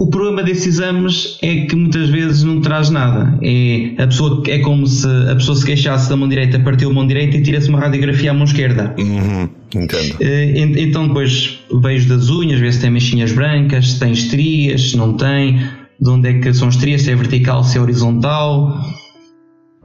o 0.00 0.06
problema 0.06 0.42
desses 0.42 0.66
exames 0.78 1.38
é 1.42 1.66
que 1.66 1.76
muitas 1.76 2.08
vezes 2.08 2.42
não 2.42 2.62
traz 2.62 2.88
nada. 2.88 3.38
É, 3.42 4.02
a 4.02 4.06
pessoa, 4.06 4.42
é 4.48 4.58
como 4.60 4.86
se 4.86 5.06
a 5.30 5.34
pessoa 5.34 5.54
se 5.54 5.66
queixasse 5.66 6.08
da 6.08 6.16
mão 6.16 6.26
direita, 6.26 6.58
partiu 6.58 6.88
a 6.88 6.92
mão 6.94 7.06
direita 7.06 7.36
e 7.36 7.42
tira-se 7.42 7.68
uma 7.68 7.78
radiografia 7.78 8.30
à 8.30 8.34
mão 8.34 8.44
esquerda. 8.44 8.94
Uhum, 8.98 9.50
entendo. 9.74 10.16
Eh, 10.20 10.58
então 10.78 11.06
depois 11.06 11.58
vejo 11.82 12.08
das 12.08 12.30
unhas, 12.30 12.58
ver 12.58 12.72
se 12.72 12.80
tem 12.80 12.88
manchinhas 12.88 13.30
brancas, 13.32 13.90
se 13.90 14.00
tem 14.00 14.12
estrias, 14.12 14.92
se 14.92 14.96
não 14.96 15.18
tem, 15.18 15.58
de 16.00 16.10
onde 16.10 16.30
é 16.30 16.38
que 16.38 16.54
são 16.54 16.70
estrias, 16.70 17.02
se 17.02 17.10
é 17.10 17.14
vertical, 17.14 17.62
se 17.62 17.76
é 17.76 17.80
horizontal 17.82 18.80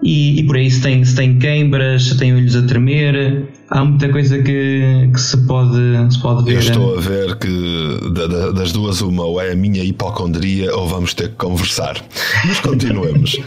e, 0.02 0.40
e, 0.40 0.44
por 0.44 0.56
aí 0.56 0.72
se 0.72 0.82
tem, 0.82 1.04
se 1.04 1.14
tem 1.14 1.38
queimbras, 1.38 2.04
se 2.04 2.18
tem 2.18 2.34
olhos 2.34 2.56
a 2.56 2.62
tremer, 2.62 3.50
há 3.70 3.84
muita 3.84 4.10
coisa 4.10 4.42
que, 4.42 5.10
que 5.14 5.20
se, 5.20 5.38
pode, 5.46 6.14
se 6.14 6.22
pode 6.22 6.44
ver. 6.44 6.54
Eu 6.54 6.60
estou 6.60 6.98
a 6.98 7.02
ver 7.02 7.36
que 7.38 8.00
das 8.56 8.72
duas 8.72 9.02
uma, 9.02 9.24
ou 9.24 9.42
é 9.42 9.52
a 9.52 9.56
minha 9.56 9.84
hipocondria 9.84 10.76
ou 10.76 10.88
vamos 10.88 11.14
ter 11.14 11.30
que 11.30 11.36
conversar. 11.36 12.04
Mas 12.46 12.60
continuemos. 12.60 13.38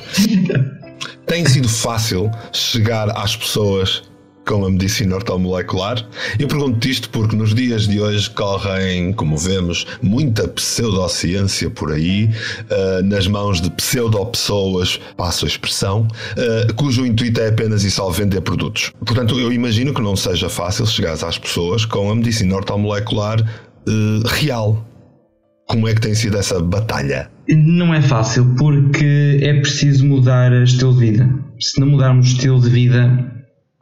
tem 1.26 1.44
sido 1.44 1.68
fácil 1.68 2.30
chegar 2.52 3.10
às 3.10 3.36
pessoas 3.36 4.02
com 4.48 4.64
a 4.64 4.70
medicina 4.70 5.14
ortomolecular. 5.14 6.04
Eu 6.38 6.48
pergunto 6.48 6.88
isto 6.88 7.10
porque 7.10 7.36
nos 7.36 7.54
dias 7.54 7.86
de 7.86 8.00
hoje 8.00 8.30
correm, 8.30 9.12
como 9.12 9.36
vemos, 9.36 9.86
muita 10.02 10.48
pseudociência 10.48 11.68
por 11.68 11.92
aí, 11.92 12.30
uh, 12.70 13.04
nas 13.04 13.28
mãos 13.28 13.60
de 13.60 13.70
pseudo-pessoas, 13.70 14.98
passo 15.16 15.44
a 15.44 15.48
expressão, 15.48 16.08
uh, 16.08 16.74
cujo 16.74 17.04
intuito 17.04 17.38
é 17.42 17.48
apenas 17.48 17.84
e 17.84 17.90
só 17.90 18.08
vender 18.08 18.40
produtos. 18.40 18.90
Portanto, 19.04 19.38
eu 19.38 19.52
imagino 19.52 19.92
que 19.92 20.00
não 20.00 20.16
seja 20.16 20.48
fácil 20.48 20.86
chegar 20.86 21.12
às 21.12 21.38
pessoas 21.38 21.84
com 21.84 22.10
a 22.10 22.14
medicina 22.14 22.56
ortomolecular 22.56 23.42
uh, 23.42 24.26
real. 24.26 24.82
Como 25.66 25.86
é 25.86 25.94
que 25.94 26.00
tem 26.00 26.14
sido 26.14 26.38
essa 26.38 26.58
batalha? 26.58 27.30
Não 27.46 27.92
é 27.92 28.00
fácil 28.00 28.54
porque 28.56 29.38
é 29.42 29.52
preciso 29.60 30.06
mudar 30.06 30.50
o 30.52 30.62
estilo 30.62 30.94
de 30.94 31.00
vida. 31.00 31.28
Se 31.60 31.78
não 31.78 31.88
mudarmos 31.88 32.26
o 32.26 32.32
estilo 32.32 32.58
de 32.58 32.70
vida, 32.70 33.37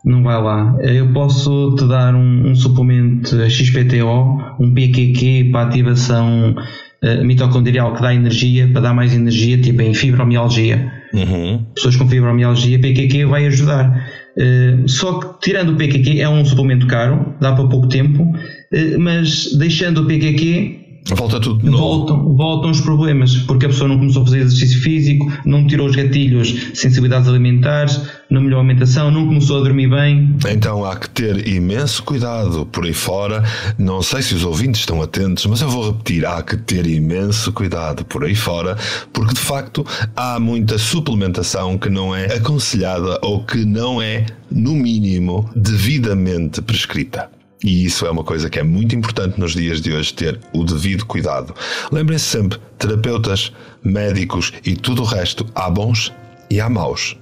não 0.06 0.22
vai 0.22 0.40
lá. 0.40 0.76
Eu 0.82 1.12
posso 1.12 1.74
te 1.74 1.86
dar 1.88 2.14
um, 2.14 2.50
um 2.50 2.54
suplemento 2.54 3.36
XPTO, 3.50 4.40
um 4.60 4.72
PQQ 4.72 5.50
para 5.50 5.66
ativação 5.66 6.54
uh, 7.02 7.24
mitocondrial 7.24 7.92
que 7.92 8.00
dá 8.00 8.14
energia, 8.14 8.68
para 8.68 8.82
dar 8.82 8.94
mais 8.94 9.12
energia, 9.12 9.60
tipo 9.60 9.82
em 9.82 9.92
fibromialgia. 9.92 10.92
Uhum. 11.12 11.64
Pessoas 11.74 11.96
com 11.96 12.08
fibromialgia, 12.08 12.78
PQQ 12.78 13.26
vai 13.26 13.46
ajudar. 13.46 14.08
Uh, 14.38 14.88
só 14.88 15.18
que 15.18 15.40
tirando 15.40 15.70
o 15.70 15.76
PQQ 15.76 16.20
é 16.20 16.28
um 16.28 16.44
suplemento 16.44 16.86
caro, 16.86 17.34
dá 17.40 17.52
para 17.52 17.66
pouco 17.66 17.88
tempo, 17.88 18.22
uh, 18.22 19.00
mas 19.00 19.56
deixando 19.58 20.02
o 20.02 20.06
PQQ 20.06 20.85
Volta 21.14 21.38
tudo 21.38 21.70
voltam, 21.70 22.34
voltam 22.34 22.70
os 22.70 22.80
problemas, 22.80 23.36
porque 23.36 23.66
a 23.66 23.68
pessoa 23.68 23.88
não 23.88 23.98
começou 23.98 24.22
a 24.22 24.24
fazer 24.24 24.40
exercício 24.40 24.82
físico, 24.82 25.30
não 25.44 25.66
tirou 25.66 25.86
os 25.86 25.94
gatilhos, 25.94 26.70
sensibilidades 26.74 27.28
alimentares, 27.28 28.00
não 28.28 28.40
melhorou 28.40 28.58
a 28.58 28.64
alimentação, 28.64 29.10
não 29.10 29.26
começou 29.26 29.58
a 29.58 29.62
dormir 29.62 29.88
bem. 29.88 30.34
Então 30.48 30.84
há 30.84 30.96
que 30.96 31.08
ter 31.08 31.46
imenso 31.46 32.02
cuidado 32.02 32.66
por 32.66 32.84
aí 32.84 32.92
fora. 32.92 33.44
Não 33.78 34.02
sei 34.02 34.20
se 34.20 34.34
os 34.34 34.44
ouvintes 34.44 34.80
estão 34.80 35.00
atentos, 35.00 35.46
mas 35.46 35.60
eu 35.60 35.68
vou 35.68 35.92
repetir: 35.92 36.26
há 36.26 36.42
que 36.42 36.56
ter 36.56 36.86
imenso 36.86 37.52
cuidado 37.52 38.04
por 38.04 38.24
aí 38.24 38.34
fora, 38.34 38.76
porque 39.12 39.34
de 39.34 39.40
facto 39.40 39.86
há 40.16 40.40
muita 40.40 40.76
suplementação 40.76 41.78
que 41.78 41.88
não 41.88 42.14
é 42.14 42.26
aconselhada 42.34 43.18
ou 43.22 43.44
que 43.44 43.64
não 43.64 44.02
é, 44.02 44.26
no 44.50 44.74
mínimo, 44.74 45.48
devidamente 45.54 46.60
prescrita. 46.60 47.35
E 47.64 47.84
isso 47.84 48.06
é 48.06 48.10
uma 48.10 48.24
coisa 48.24 48.50
que 48.50 48.58
é 48.58 48.62
muito 48.62 48.94
importante 48.94 49.40
nos 49.40 49.54
dias 49.54 49.80
de 49.80 49.92
hoje 49.92 50.12
ter 50.12 50.38
o 50.52 50.64
devido 50.64 51.06
cuidado. 51.06 51.54
Lembrem-se 51.90 52.24
sempre: 52.24 52.58
terapeutas, 52.78 53.52
médicos 53.82 54.52
e 54.64 54.76
tudo 54.76 55.02
o 55.02 55.06
resto, 55.06 55.46
há 55.54 55.70
bons 55.70 56.12
e 56.50 56.60
há 56.60 56.68
maus. 56.68 57.16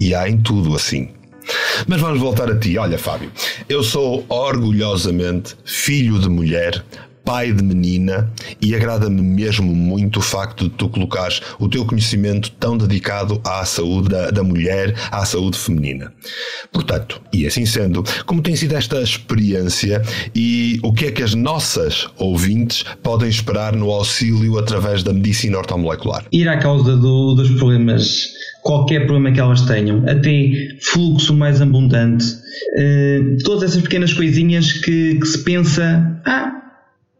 E 0.00 0.14
há 0.14 0.28
em 0.28 0.38
tudo 0.38 0.74
assim. 0.74 1.10
Mas 1.86 2.00
vamos 2.00 2.20
voltar 2.20 2.50
a 2.50 2.58
ti. 2.58 2.76
Olha, 2.78 2.98
Fábio, 2.98 3.30
eu 3.68 3.82
sou 3.82 4.24
orgulhosamente 4.28 5.56
filho 5.64 6.18
de 6.18 6.28
mulher, 6.28 6.84
pai 7.28 7.52
de 7.52 7.62
menina 7.62 8.26
e 8.58 8.74
agrada-me 8.74 9.20
mesmo 9.20 9.74
muito 9.74 10.18
o 10.18 10.22
facto 10.22 10.64
de 10.64 10.70
tu 10.70 10.88
colocares 10.88 11.42
o 11.58 11.68
teu 11.68 11.84
conhecimento 11.84 12.50
tão 12.52 12.78
dedicado 12.78 13.38
à 13.44 13.66
saúde 13.66 14.08
da, 14.08 14.30
da 14.30 14.42
mulher, 14.42 14.94
à 15.10 15.26
saúde 15.26 15.58
feminina. 15.58 16.10
Portanto, 16.72 17.20
e 17.30 17.46
assim 17.46 17.66
sendo, 17.66 18.02
como 18.24 18.40
tem 18.40 18.56
sido 18.56 18.74
esta 18.74 19.02
experiência 19.02 20.00
e 20.34 20.80
o 20.82 20.90
que 20.90 21.04
é 21.04 21.10
que 21.10 21.22
as 21.22 21.34
nossas 21.34 22.08
ouvintes 22.16 22.82
podem 23.02 23.28
esperar 23.28 23.76
no 23.76 23.90
auxílio 23.90 24.58
através 24.58 25.02
da 25.02 25.12
medicina 25.12 25.58
ortomolecular? 25.58 26.24
Ir 26.32 26.48
à 26.48 26.56
causa 26.56 26.96
do, 26.96 27.34
dos 27.34 27.50
problemas 27.58 28.38
qualquer 28.62 29.00
problema 29.00 29.32
que 29.32 29.40
elas 29.40 29.62
tenham, 29.62 30.02
até 30.08 30.50
fluxo 30.80 31.34
mais 31.34 31.60
abundante, 31.60 32.24
uh, 32.24 33.42
todas 33.44 33.70
essas 33.70 33.82
pequenas 33.82 34.14
coisinhas 34.14 34.72
que, 34.72 35.14
que, 35.14 35.26
se 35.26 35.38
pensa, 35.44 36.20
ah, 36.26 36.58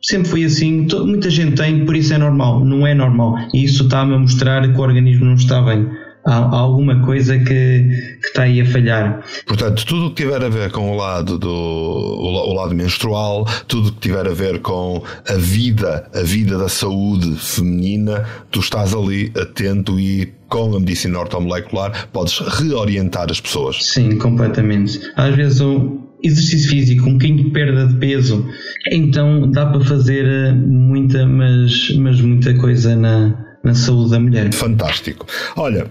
sempre 0.03 0.29
foi 0.29 0.45
assim, 0.45 0.87
muita 1.05 1.31
gente 1.31 1.57
tem, 1.57 1.85
por 1.85 1.97
isso 1.97 2.15
é 2.15 2.19
normal. 2.19 2.65
Não 2.65 2.87
é 2.87 2.95
normal. 2.95 3.37
E 3.53 3.65
isso 3.65 3.85
está-me 3.85 4.15
a 4.15 4.19
mostrar 4.19 4.63
que 4.63 4.79
o 4.79 4.83
organismo 4.83 5.25
não 5.27 5.35
está 5.35 5.61
bem. 5.63 5.89
Há, 6.25 6.59
alguma 6.59 7.01
coisa 7.07 7.39
que, 7.39 7.45
que, 7.45 8.27
está 8.27 8.43
aí 8.43 8.61
a 8.61 8.67
falhar. 8.67 9.25
Portanto, 9.47 9.87
tudo 9.87 10.07
o 10.07 10.11
que 10.11 10.25
tiver 10.25 10.45
a 10.45 10.49
ver 10.49 10.71
com 10.71 10.91
o 10.91 10.97
lado 10.97 11.39
do 11.39 11.49
o, 11.49 12.53
lado 12.53 12.75
menstrual, 12.75 13.47
tudo 13.67 13.89
o 13.89 13.93
que 13.93 14.01
tiver 14.01 14.27
a 14.27 14.35
ver 14.35 14.61
com 14.61 15.03
a 15.27 15.35
vida, 15.35 16.07
a 16.15 16.23
vida 16.23 16.59
da 16.59 16.69
saúde 16.69 17.35
feminina, 17.37 18.27
tu 18.51 18.61
estás 18.61 18.93
ali 18.93 19.33
atento 19.41 19.99
e 19.99 20.31
com 20.49 20.77
a 20.77 20.81
medicina 20.81 21.19
ortomolecular 21.19 22.09
podes 22.13 22.39
reorientar 22.41 23.31
as 23.31 23.41
pessoas. 23.41 23.79
Sim, 23.87 24.19
completamente. 24.19 25.01
Às 25.17 25.35
vezes 25.35 25.61
o 25.61 26.08
exercício 26.23 26.71
físico, 26.71 27.09
um 27.09 27.13
bocadinho 27.15 27.45
de 27.45 27.51
perda 27.51 27.87
de 27.87 27.95
peso, 27.95 28.47
então 28.91 29.51
dá 29.51 29.67
para 29.67 29.81
fazer 29.81 30.25
eh, 30.27 30.53
muita, 30.53 31.27
mas, 31.27 31.91
mas 31.97 32.21
muita 32.21 32.55
coisa 32.55 32.97
na, 32.97 33.59
na 33.63 33.75
saúde 33.75 34.11
da 34.11 34.21
mulher. 34.21 34.53
Fantástico. 34.53 35.27
Olha, 35.57 35.87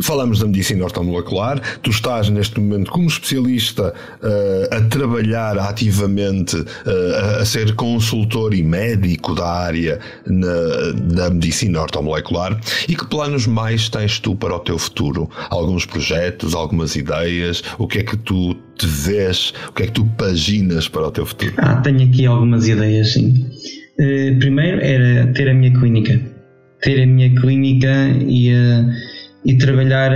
Falamos 0.00 0.38
da 0.38 0.46
medicina 0.46 0.84
ortomolecular, 0.84 1.60
tu 1.82 1.90
estás 1.90 2.28
neste 2.28 2.60
momento 2.60 2.90
como 2.90 3.08
especialista 3.08 3.92
uh, 4.22 4.74
a 4.74 4.80
trabalhar 4.82 5.58
ativamente, 5.58 6.56
uh, 6.56 7.40
a 7.40 7.44
ser 7.44 7.74
consultor 7.74 8.54
e 8.54 8.62
médico 8.62 9.34
da 9.34 9.48
área 9.48 9.98
na, 10.24 10.92
na 11.14 11.30
medicina 11.30 11.80
ortomolecular. 11.80 12.58
E 12.88 12.94
que 12.94 13.06
planos 13.06 13.46
mais 13.46 13.88
tens 13.88 14.20
tu 14.20 14.36
para 14.36 14.54
o 14.54 14.60
teu 14.60 14.78
futuro? 14.78 15.28
Alguns 15.50 15.84
projetos, 15.84 16.54
algumas 16.54 16.94
ideias? 16.94 17.62
O 17.76 17.88
que 17.88 17.98
é 17.98 18.02
que 18.04 18.16
tu 18.16 18.54
te 18.76 18.86
vês? 18.86 19.52
O 19.68 19.72
que 19.72 19.82
é 19.82 19.86
que 19.86 19.92
tu 19.92 20.04
paginas 20.16 20.86
para 20.88 21.08
o 21.08 21.10
teu 21.10 21.26
futuro? 21.26 21.54
Ah, 21.58 21.76
tenho 21.76 22.08
aqui 22.08 22.24
algumas 22.24 22.68
ideias, 22.68 23.14
sim. 23.14 23.50
Uh, 23.98 24.38
primeiro 24.38 24.80
era 24.80 25.26
ter 25.32 25.48
a 25.48 25.54
minha 25.54 25.76
clínica. 25.76 26.20
Ter 26.82 27.02
a 27.02 27.06
minha 27.06 27.34
clínica 27.34 28.08
e. 28.20 28.52
Uh, 28.52 29.17
e 29.48 29.56
trabalhar 29.56 30.12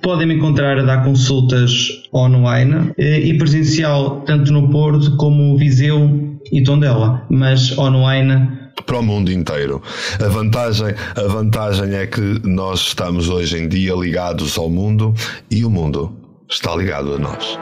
Podem 0.02 0.26
me 0.28 0.34
encontrar 0.36 0.80
a 0.80 0.84
dar 0.84 1.04
consultas 1.04 1.90
online 2.12 2.74
uh, 2.76 2.94
e 2.98 3.38
presencial 3.38 4.22
tanto 4.22 4.52
no 4.52 4.72
Porto 4.72 5.16
como 5.18 5.56
Viseu 5.56 6.40
e 6.52 6.64
Tondela, 6.64 7.28
mas 7.30 7.78
online 7.78 8.65
para 8.84 9.00
o 9.00 9.04
mundo 9.04 9.32
inteiro. 9.32 9.82
A 10.24 10.28
vantagem, 10.28 10.94
a 11.16 11.28
vantagem 11.28 11.94
é 11.94 12.08
que 12.08 12.22
nós 12.44 12.82
estamos 12.82 13.30
hoje 13.30 13.58
em 13.58 13.68
dia 13.68 13.94
ligados 13.94 14.58
ao 14.58 14.70
mundo 14.70 15.14
e 15.50 15.64
o 15.64 15.70
mundo 15.70 16.16
está 16.50 16.76
ligado 16.76 17.14
a 17.14 17.20
nós. 17.20 17.58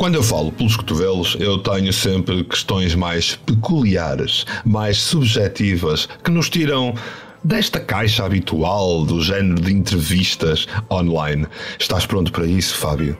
Quando 0.00 0.14
eu 0.14 0.22
falo 0.22 0.50
pelos 0.50 0.76
cotovelos, 0.76 1.36
eu 1.38 1.58
tenho 1.58 1.92
sempre 1.92 2.42
questões 2.44 2.94
mais 2.94 3.36
peculiares, 3.36 4.46
mais 4.64 4.96
subjetivas, 4.96 6.08
que 6.24 6.30
nos 6.30 6.48
tiram 6.48 6.94
desta 7.42 7.80
caixa 7.80 8.24
habitual 8.24 9.04
do 9.04 9.22
género 9.22 9.60
de 9.60 9.72
entrevistas 9.72 10.66
online. 10.90 11.46
Estás 11.78 12.06
pronto 12.06 12.32
para 12.32 12.46
isso, 12.46 12.76
Fábio? 12.76 13.16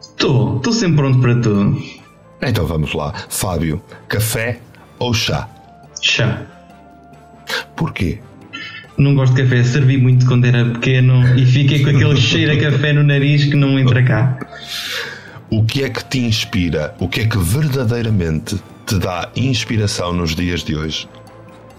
Estou, 0.00 0.56
estou 0.56 0.72
sempre 0.72 0.96
pronto 0.96 1.20
para 1.20 1.34
tudo. 1.36 1.82
Então 2.40 2.66
vamos 2.66 2.92
lá. 2.94 3.12
Fábio, 3.28 3.82
café 4.08 4.60
ou 4.98 5.14
chá? 5.14 5.48
Chá. 6.00 6.42
Porquê? 7.76 8.20
Não 8.98 9.14
gosto 9.14 9.34
de 9.34 9.42
café, 9.42 9.62
servi 9.64 9.96
muito 9.96 10.26
quando 10.26 10.44
era 10.44 10.64
pequeno 10.64 11.36
e 11.36 11.46
fiquei 11.46 11.82
com 11.82 11.90
aquele 11.90 12.16
cheiro 12.20 12.52
a 12.52 12.70
café 12.70 12.92
no 12.92 13.02
nariz 13.02 13.44
que 13.44 13.56
não 13.56 13.78
entra 13.78 14.02
cá. 14.02 14.38
O 15.50 15.64
que 15.64 15.84
é 15.84 15.90
que 15.90 16.04
te 16.04 16.18
inspira? 16.18 16.94
O 16.98 17.08
que 17.08 17.20
é 17.20 17.26
que 17.26 17.38
verdadeiramente 17.38 18.56
te 18.86 18.98
dá 18.98 19.30
inspiração 19.36 20.12
nos 20.12 20.34
dias 20.34 20.62
de 20.62 20.76
hoje? 20.76 21.08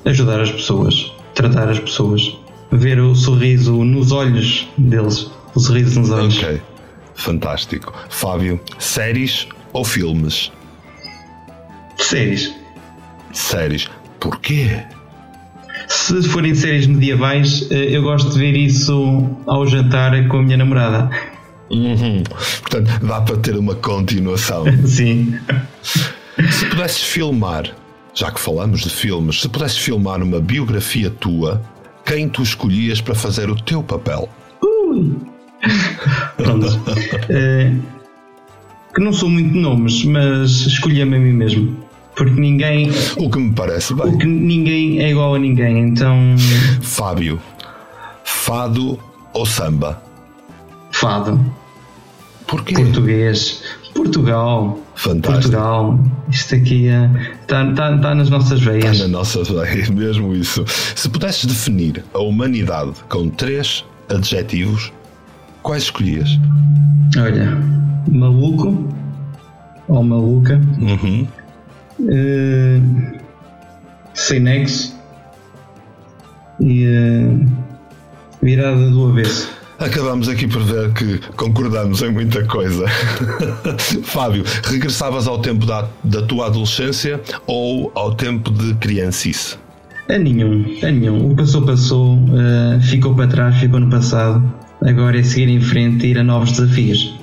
Ajudar 0.05 0.41
as 0.41 0.51
pessoas 0.51 1.11
tratar 1.33 1.69
as 1.69 1.79
pessoas, 1.79 2.37
ver 2.71 2.99
o 2.99 3.15
sorriso 3.15 3.83
nos 3.83 4.11
olhos 4.11 4.67
deles, 4.77 5.31
o 5.53 5.59
sorriso 5.59 5.99
nos 5.99 6.09
olhos. 6.09 6.37
Ok, 6.37 6.61
fantástico. 7.15 7.93
Fábio, 8.09 8.59
séries 8.79 9.47
ou 9.71 9.83
filmes? 9.83 10.51
Séries. 11.97 12.53
Séries. 13.31 13.89
Porquê? 14.19 14.83
Se 15.87 16.21
forem 16.23 16.55
séries 16.55 16.87
medievais, 16.87 17.67
eh, 17.71 17.95
eu 17.95 18.03
gosto 18.03 18.31
de 18.31 18.39
ver 18.39 18.55
isso 18.55 19.29
ao 19.45 19.67
jantar 19.67 20.27
com 20.27 20.37
a 20.37 20.43
minha 20.43 20.57
namorada. 20.57 21.09
Uhum. 21.69 22.23
Portanto, 22.61 23.05
dá 23.05 23.21
para 23.21 23.37
ter 23.37 23.55
uma 23.55 23.75
continuação. 23.75 24.65
Sim. 24.85 25.37
Se 25.83 26.65
pudesses 26.67 27.03
filmar 27.03 27.75
já 28.13 28.31
que 28.31 28.39
falamos 28.39 28.81
de 28.81 28.89
filmes, 28.89 29.41
se 29.41 29.49
pudesses 29.49 29.77
filmar 29.77 30.21
uma 30.21 30.39
biografia 30.39 31.09
tua, 31.09 31.61
quem 32.05 32.29
tu 32.29 32.43
escolhias 32.43 33.01
para 33.01 33.15
fazer 33.15 33.49
o 33.49 33.55
teu 33.55 33.81
papel? 33.81 34.29
Ui. 34.61 35.15
Pronto. 36.37 36.67
é, 37.29 37.73
que 38.93 39.01
não 39.01 39.11
sou 39.11 39.29
muito 39.29 39.55
nomes, 39.55 40.03
mas 40.05 40.51
escolhi-me 40.67 41.15
a 41.15 41.19
mim 41.19 41.33
mesmo. 41.33 41.83
Porque 42.15 42.39
ninguém. 42.39 42.91
O 43.17 43.29
que 43.29 43.39
me 43.39 43.53
parece 43.53 43.93
bem. 43.95 44.11
Porque 44.11 44.27
ninguém 44.27 45.01
é 45.01 45.09
igual 45.09 45.33
a 45.33 45.39
ninguém, 45.39 45.79
então. 45.79 46.35
Fábio, 46.81 47.41
fado 48.23 48.99
ou 49.33 49.45
samba? 49.45 50.01
Fado. 50.91 51.43
Porquê? 52.45 52.75
Português. 52.75 53.63
Portugal. 53.93 54.79
Fantástico. 54.95 55.51
Portugal. 55.51 55.99
Isto 56.29 56.55
aqui 56.55 56.87
está, 56.87 57.69
está, 57.69 57.95
está 57.95 58.15
nas 58.15 58.29
nossas 58.29 58.61
veias. 58.61 58.85
Está 58.85 59.03
nas 59.03 59.11
nossas 59.11 59.49
veias, 59.49 59.89
mesmo 59.91 60.33
isso. 60.35 60.65
Se 60.67 61.09
pudesses 61.09 61.45
definir 61.45 62.03
a 62.13 62.19
humanidade 62.19 62.93
com 63.09 63.29
três 63.29 63.85
adjetivos, 64.09 64.91
quais 65.61 65.83
escolhias? 65.83 66.29
Olha, 67.17 67.57
maluco 68.11 68.87
ou 69.87 70.03
maluca. 70.03 70.59
Uhum. 70.79 71.27
Uh, 71.99 73.19
sem 74.13 74.39
nexo 74.39 74.95
e 76.59 76.87
uh, 76.87 77.45
virada 78.41 78.89
do 78.89 79.09
avesso. 79.09 79.62
Acabamos 79.79 80.29
aqui 80.29 80.47
por 80.47 80.61
ver 80.61 80.93
que 80.93 81.19
concordamos 81.35 82.01
em 82.01 82.11
muita 82.11 82.45
coisa. 82.45 82.85
Fábio, 84.03 84.43
regressavas 84.63 85.27
ao 85.27 85.39
tempo 85.39 85.65
da, 85.65 85.87
da 86.03 86.21
tua 86.21 86.47
adolescência 86.47 87.19
ou 87.47 87.91
ao 87.95 88.13
tempo 88.13 88.51
de 88.51 88.73
criancice? 88.75 89.57
A 90.09 90.17
nenhum, 90.17 90.65
a 90.83 90.91
nenhum. 90.91 91.31
O 91.31 91.35
passou, 91.35 91.65
passou, 91.65 92.15
uh, 92.15 92.81
ficou 92.81 93.15
para 93.15 93.27
trás, 93.27 93.57
ficou 93.57 93.79
no 93.79 93.89
passado. 93.89 94.43
Agora 94.81 95.19
é 95.19 95.23
seguir 95.23 95.49
em 95.49 95.61
frente 95.61 96.05
e 96.05 96.11
ir 96.11 96.19
a 96.19 96.23
novos 96.23 96.51
desafios. 96.51 97.19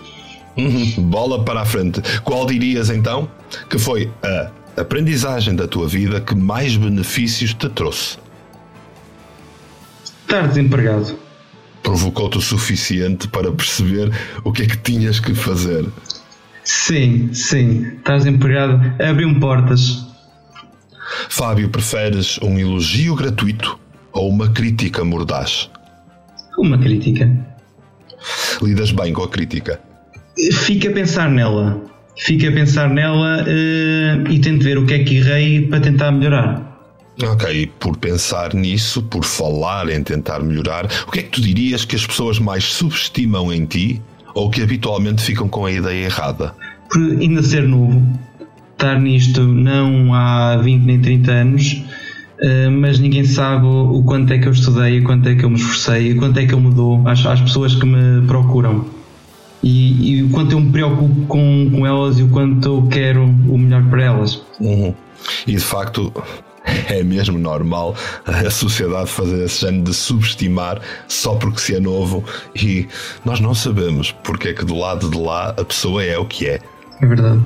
Uhum, 0.56 1.08
bola 1.08 1.44
para 1.44 1.60
a 1.60 1.64
frente. 1.64 2.02
Qual 2.24 2.46
dirias 2.46 2.90
então 2.90 3.28
que 3.68 3.78
foi 3.78 4.10
a 4.22 4.80
aprendizagem 4.80 5.54
da 5.54 5.68
tua 5.68 5.86
vida 5.86 6.20
que 6.20 6.34
mais 6.34 6.76
benefícios 6.76 7.54
te 7.54 7.68
trouxe? 7.68 8.18
Estar 10.26 10.48
desempregado 10.48 11.19
provocou-te 11.82 12.38
o 12.38 12.40
suficiente 12.40 13.28
para 13.28 13.50
perceber 13.52 14.10
o 14.44 14.52
que 14.52 14.62
é 14.62 14.66
que 14.66 14.76
tinhas 14.78 15.20
que 15.20 15.34
fazer. 15.34 15.84
Sim, 16.64 17.32
sim. 17.32 17.96
Estás 17.96 18.26
empregado, 18.26 18.80
abriu-me 19.02 19.40
portas. 19.40 20.06
Fábio, 21.28 21.68
preferes 21.68 22.38
um 22.42 22.58
elogio 22.58 23.14
gratuito 23.14 23.78
ou 24.12 24.28
uma 24.28 24.48
crítica 24.48 25.04
mordaz? 25.04 25.70
Uma 26.58 26.78
crítica. 26.78 27.30
Lidas 28.62 28.92
bem 28.92 29.12
com 29.12 29.22
a 29.22 29.28
crítica? 29.28 29.80
Fica 30.52 30.90
a 30.90 30.92
pensar 30.92 31.30
nela. 31.30 31.82
Fica 32.16 32.48
a 32.48 32.52
pensar 32.52 32.88
nela 32.90 33.44
uh, 33.44 34.30
e 34.30 34.38
tento 34.40 34.62
ver 34.62 34.78
o 34.78 34.84
que 34.84 34.94
é 34.94 35.04
que 35.04 35.16
errei 35.16 35.66
para 35.66 35.80
tentar 35.80 36.12
melhorar. 36.12 36.69
Ok, 37.22 37.70
por 37.78 37.96
pensar 37.96 38.54
nisso, 38.54 39.02
por 39.02 39.24
falar 39.24 39.88
em 39.90 40.02
tentar 40.02 40.40
melhorar, 40.40 40.86
o 41.06 41.10
que 41.10 41.20
é 41.20 41.22
que 41.22 41.30
tu 41.30 41.40
dirias 41.40 41.84
que 41.84 41.96
as 41.96 42.06
pessoas 42.06 42.38
mais 42.38 42.64
subestimam 42.64 43.52
em 43.52 43.66
ti 43.66 44.00
ou 44.34 44.50
que 44.50 44.62
habitualmente 44.62 45.22
ficam 45.22 45.48
com 45.48 45.66
a 45.66 45.72
ideia 45.72 46.04
errada? 46.04 46.54
Por 46.90 47.00
ainda 47.00 47.42
ser 47.42 47.68
novo, 47.68 48.02
estar 48.72 48.98
nisto 48.98 49.42
não 49.42 50.14
há 50.14 50.56
20 50.56 50.82
nem 50.84 51.00
30 51.00 51.32
anos, 51.32 51.82
eh, 52.40 52.68
mas 52.70 52.98
ninguém 52.98 53.24
sabe 53.24 53.66
o 53.66 54.02
quanto 54.02 54.32
é 54.32 54.38
que 54.38 54.48
eu 54.48 54.52
estudei, 54.52 55.00
o 55.00 55.04
quanto 55.04 55.28
é 55.28 55.34
que 55.34 55.44
eu 55.44 55.50
me 55.50 55.56
esforcei, 55.56 56.12
o 56.12 56.16
quanto 56.16 56.38
é 56.38 56.46
que 56.46 56.54
eu 56.54 56.60
me 56.60 56.72
dou 56.72 57.06
às, 57.06 57.24
às 57.26 57.40
pessoas 57.40 57.74
que 57.74 57.84
me 57.84 58.26
procuram. 58.26 58.84
E, 59.62 60.16
e, 60.16 60.22
o 60.22 60.30
quanto 60.30 60.52
eu 60.52 60.60
me 60.60 60.72
preocupo 60.72 61.26
com, 61.26 61.70
com 61.70 61.86
elas 61.86 62.18
e 62.18 62.22
o 62.22 62.28
quanto 62.28 62.66
eu 62.66 62.88
quero 62.88 63.24
o 63.24 63.58
melhor 63.58 63.84
para 63.90 64.04
elas. 64.04 64.42
Uhum. 64.58 64.94
E 65.46 65.52
de 65.52 65.60
facto, 65.60 66.10
É 66.88 67.02
mesmo 67.02 67.38
normal 67.38 67.96
a 68.26 68.50
sociedade 68.50 69.08
fazer 69.08 69.44
esse 69.44 69.62
género 69.62 69.84
de 69.84 69.94
subestimar 69.94 70.80
só 71.08 71.34
porque 71.34 71.58
se 71.58 71.74
é 71.74 71.80
novo 71.80 72.24
e 72.54 72.86
nós 73.24 73.40
não 73.40 73.54
sabemos 73.54 74.12
porque 74.22 74.48
é 74.48 74.52
que 74.52 74.64
do 74.64 74.76
lado 74.76 75.08
de 75.08 75.18
lá 75.18 75.50
a 75.50 75.64
pessoa 75.64 76.04
é 76.04 76.18
o 76.18 76.26
que 76.26 76.46
é. 76.46 76.60
É 77.00 77.06
verdade. 77.06 77.40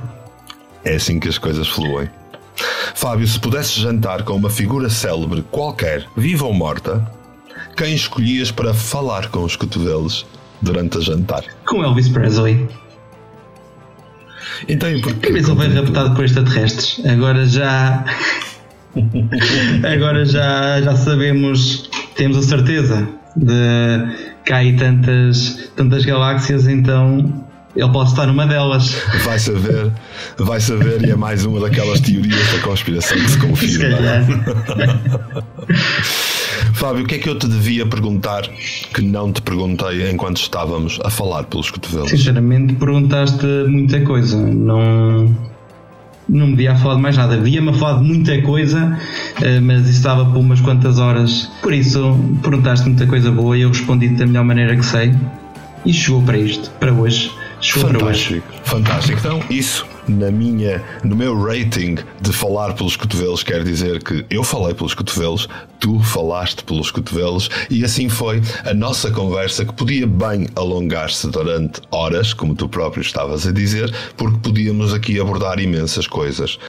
É 0.83 0.95
assim 0.95 1.19
que 1.19 1.29
as 1.29 1.37
coisas 1.37 1.67
fluem. 1.67 2.09
Fábio, 2.93 3.27
se 3.27 3.39
pudesse 3.39 3.79
jantar 3.79 4.23
com 4.23 4.33
uma 4.33 4.49
figura 4.49 4.89
célebre 4.89 5.43
qualquer, 5.49 6.05
viva 6.15 6.45
ou 6.45 6.53
morta, 6.53 7.05
quem 7.75 7.93
escolhias 7.93 8.51
para 8.51 8.73
falar 8.73 9.29
com 9.29 9.43
os 9.43 9.55
cotovelos 9.55 10.25
durante 10.61 10.97
a 10.97 11.01
jantar? 11.01 11.43
Com 11.65 11.83
Elvis 11.83 12.09
Presley. 12.09 12.67
Então, 14.67 14.89
e 14.89 15.01
porquê? 15.01 15.27
Ele 15.27 15.41
veio 15.41 15.73
raptado 15.73 16.15
por 16.15 16.23
extraterrestres. 16.23 17.05
Agora 17.05 17.45
já. 17.45 18.05
Agora 19.83 20.25
já, 20.25 20.81
já 20.81 20.95
sabemos, 20.95 21.89
temos 22.15 22.37
a 22.37 22.41
certeza 22.43 23.07
de 23.35 24.25
que 24.45 24.53
há 24.53 24.57
aí 24.57 24.75
tantas, 24.75 25.69
tantas 25.75 26.05
galáxias, 26.05 26.67
então 26.67 27.43
ele 27.75 27.89
pode 27.89 28.09
estar 28.09 28.25
numa 28.25 28.47
delas. 28.47 28.95
Vai 29.23 29.37
saber, 29.37 29.91
vai 30.37 30.61
saber, 30.61 31.03
e 31.05 31.11
é 31.11 31.15
mais 31.15 31.45
uma 31.45 31.59
daquelas 31.59 31.99
teorias 31.99 32.53
da 32.53 32.59
conspiração 32.59 33.17
que 33.17 33.29
se 33.29 33.37
confirma. 33.37 33.97
Fábio, 36.73 37.03
o 37.03 37.07
que 37.07 37.15
é 37.15 37.17
que 37.17 37.27
eu 37.27 37.37
te 37.37 37.47
devia 37.47 37.85
perguntar 37.85 38.43
que 38.93 39.01
não 39.01 39.31
te 39.31 39.41
perguntei 39.41 40.09
enquanto 40.09 40.37
estávamos 40.37 40.99
a 41.03 41.09
falar 41.09 41.43
pelos 41.45 41.69
cotovelos? 41.69 42.09
Sinceramente, 42.09 42.75
perguntaste 42.75 43.45
muita 43.67 43.99
coisa. 44.01 44.37
Não, 44.37 45.35
não 46.27 46.47
me 46.47 46.55
via 46.55 46.73
a 46.73 46.75
falar 46.75 46.95
de 46.95 47.01
mais 47.01 47.17
nada. 47.17 47.37
Via-me 47.37 47.69
a 47.69 47.73
falar 47.73 47.99
de 47.99 48.05
muita 48.05 48.41
coisa, 48.41 48.97
eh, 49.41 49.59
mas 49.59 49.81
isso 49.81 49.97
estava 49.97 50.25
por 50.25 50.39
umas 50.39 50.61
quantas 50.61 50.99
horas. 50.99 51.51
Por 51.61 51.73
isso, 51.73 52.19
perguntaste 52.41 52.87
muita 52.87 53.05
coisa 53.05 53.31
boa 53.31 53.57
e 53.57 53.61
eu 53.61 53.69
respondi 53.69 54.09
da 54.09 54.25
melhor 54.25 54.43
maneira 54.43 54.75
que 54.75 54.85
sei. 54.85 55.13
E 55.85 55.93
chegou 55.93 56.21
para 56.23 56.37
isto, 56.37 56.69
para 56.79 56.91
hoje. 56.91 57.31
Fantástico, 57.71 58.47
fantástico. 58.63 59.19
Então, 59.19 59.43
isso 59.49 59.85
na 60.07 60.29
minha, 60.29 60.83
no 61.03 61.15
meu 61.15 61.39
rating 61.41 61.95
de 62.21 62.31
falar 62.31 62.73
pelos 62.73 62.95
cotovelos 62.95 63.43
quer 63.43 63.63
dizer 63.63 64.03
que 64.03 64.25
eu 64.29 64.43
falei 64.43 64.73
pelos 64.73 64.93
cotovelos, 64.93 65.47
tu 65.79 65.99
falaste 65.99 66.63
pelos 66.63 66.91
cotovelos 66.91 67.49
e 67.69 67.83
assim 67.83 68.07
foi 68.07 68.41
a 68.65 68.73
nossa 68.73 69.09
conversa 69.11 69.65
que 69.65 69.73
podia 69.73 70.05
bem 70.05 70.47
alongar-se 70.55 71.27
durante 71.27 71.81
horas, 71.91 72.33
como 72.33 72.55
tu 72.55 72.69
próprio 72.69 73.01
estavas 73.01 73.47
a 73.47 73.51
dizer, 73.51 73.93
porque 74.15 74.37
podíamos 74.37 74.93
aqui 74.93 75.19
abordar 75.19 75.59
imensas 75.59 76.07
coisas. 76.07 76.59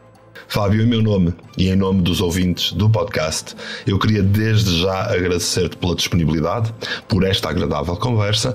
Fábio, 0.49 0.83
em 0.83 0.87
meu 0.87 1.03
nome 1.03 1.35
e 1.59 1.69
em 1.69 1.77
nome 1.77 2.03
dos 2.03 2.21
ouvintes 2.21 2.73
do 2.73 2.89
podcast, 2.89 3.55
eu 3.87 3.99
queria 3.99 4.23
desde 4.23 4.81
já 4.81 5.13
agradecer-te 5.13 5.77
pela 5.77 5.95
disponibilidade, 5.95 6.73
por 7.09 7.25
esta 7.25 7.51
agradável 7.51 7.97
conversa. 7.97 8.55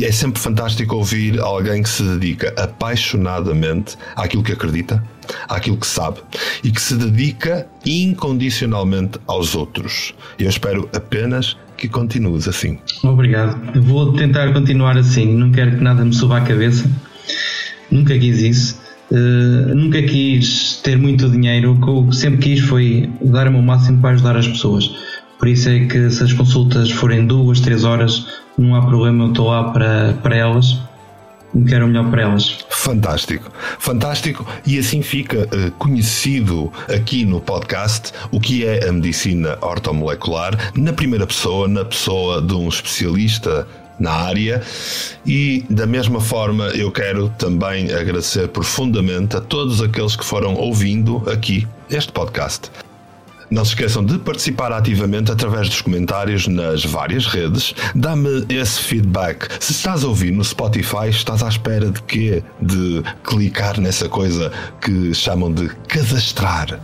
É 0.00 0.12
sempre 0.12 0.40
fantástico 0.40 0.96
ouvir 0.96 1.40
alguém 1.40 1.82
que 1.82 1.88
se 1.88 2.02
dedica 2.02 2.54
apaixonadamente 2.56 3.96
àquilo 4.14 4.42
que 4.42 4.52
acredita, 4.52 5.02
àquilo 5.48 5.76
que 5.76 5.86
sabe 5.86 6.20
e 6.62 6.70
que 6.70 6.80
se 6.80 6.94
dedica 6.96 7.66
incondicionalmente 7.84 9.18
aos 9.26 9.54
outros. 9.54 10.14
Eu 10.38 10.48
espero 10.48 10.88
apenas 10.94 11.56
que 11.76 11.88
continues 11.88 12.46
assim. 12.46 12.78
Obrigado. 13.02 13.80
Vou 13.82 14.12
tentar 14.12 14.52
continuar 14.52 14.96
assim. 14.96 15.26
Não 15.36 15.50
quero 15.50 15.76
que 15.76 15.82
nada 15.82 16.04
me 16.04 16.14
suba 16.14 16.38
à 16.38 16.40
cabeça. 16.40 16.88
Nunca 17.90 18.16
quis 18.18 18.40
isso. 18.40 18.81
Uh, 19.12 19.74
nunca 19.74 20.00
quis 20.02 20.80
ter 20.82 20.96
muito 20.96 21.28
dinheiro, 21.28 21.78
o 21.78 22.08
que 22.08 22.16
sempre 22.16 22.40
quis 22.40 22.60
foi 22.60 23.10
dar-me 23.20 23.58
o 23.58 23.62
máximo 23.62 24.00
para 24.00 24.12
ajudar 24.14 24.38
as 24.38 24.48
pessoas. 24.48 24.90
Por 25.38 25.48
isso 25.48 25.68
é 25.68 25.80
que 25.80 26.08
se 26.08 26.22
as 26.22 26.32
consultas 26.32 26.90
forem 26.90 27.26
duas, 27.26 27.60
três 27.60 27.84
horas, 27.84 28.26
não 28.56 28.74
há 28.74 28.80
problema, 28.86 29.24
eu 29.24 29.28
estou 29.28 29.48
lá 29.48 29.70
para, 29.70 30.14
para 30.22 30.34
elas 30.34 30.78
e 31.54 31.62
quero 31.64 31.84
o 31.84 31.88
melhor 31.88 32.10
para 32.10 32.22
elas. 32.22 32.64
Fantástico, 32.70 33.50
fantástico, 33.78 34.46
e 34.66 34.78
assim 34.78 35.02
fica 35.02 35.46
uh, 35.46 35.70
conhecido 35.72 36.72
aqui 36.88 37.26
no 37.26 37.38
podcast 37.38 38.12
o 38.30 38.40
que 38.40 38.64
é 38.64 38.88
a 38.88 38.92
medicina 38.92 39.58
ortomolecular 39.60 40.72
na 40.74 40.92
primeira 40.92 41.26
pessoa, 41.26 41.68
na 41.68 41.84
pessoa 41.84 42.40
de 42.40 42.54
um 42.54 42.66
especialista 42.66 43.66
na 44.02 44.10
área 44.10 44.60
e 45.24 45.64
da 45.70 45.86
mesma 45.86 46.20
forma 46.20 46.64
eu 46.70 46.90
quero 46.90 47.32
também 47.38 47.92
agradecer 47.92 48.48
profundamente 48.48 49.36
a 49.36 49.40
todos 49.40 49.80
aqueles 49.80 50.16
que 50.16 50.24
foram 50.24 50.54
ouvindo 50.54 51.22
aqui 51.30 51.66
este 51.88 52.10
podcast. 52.10 52.70
Não 53.48 53.64
se 53.64 53.72
esqueçam 53.72 54.02
de 54.02 54.18
participar 54.18 54.72
ativamente 54.72 55.30
através 55.30 55.68
dos 55.68 55.82
comentários 55.82 56.48
nas 56.48 56.84
várias 56.86 57.26
redes. 57.26 57.74
Dá-me 57.94 58.46
esse 58.48 58.80
feedback. 58.80 59.46
Se 59.60 59.72
estás 59.72 60.02
a 60.02 60.08
ouvir 60.08 60.32
no 60.32 60.42
Spotify, 60.42 61.10
estás 61.10 61.42
à 61.42 61.48
espera 61.48 61.90
de 61.90 62.02
quê? 62.04 62.42
De 62.62 63.02
clicar 63.22 63.78
nessa 63.78 64.08
coisa 64.08 64.50
que 64.80 65.12
chamam 65.12 65.52
de 65.52 65.68
cadastrar 65.86 66.80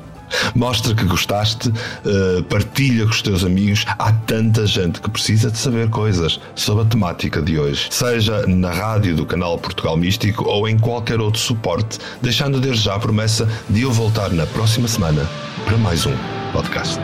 Mostra 0.55 0.95
que 0.95 1.05
gostaste, 1.05 1.69
uh, 1.69 2.43
partilha 2.45 3.05
com 3.05 3.11
os 3.11 3.23
teus 3.23 3.45
amigos. 3.45 3.85
Há 3.99 4.13
tanta 4.13 4.67
gente 4.67 5.01
que 5.01 5.11
precisa 5.11 5.51
de 5.51 5.59
saber 5.59 5.89
coisas 5.91 6.41
sobre 6.55 6.85
a 6.85 6.87
temática 6.87 7.41
de 7.41 7.59
hoje, 7.59 7.89
seja 7.91 8.47
na 8.47 8.71
rádio 8.71 9.17
do 9.17 9.27
canal 9.27 9.59
Portugal 9.59 9.97
Místico 9.97 10.45
ou 10.45 10.69
em 10.69 10.79
qualquer 10.79 11.21
outro 11.21 11.41
suporte, 11.41 11.99
deixando 12.21 12.61
desde 12.61 12.85
já 12.85 12.95
a 12.95 12.99
promessa 12.99 13.49
de 13.69 13.83
eu 13.83 13.93
voltar 13.93 14.31
na 14.31 14.47
próxima 14.47 14.89
semana 14.89 15.29
para 15.65 15.77
mais 15.77 16.07
um 16.07 16.15
podcast. 16.53 16.99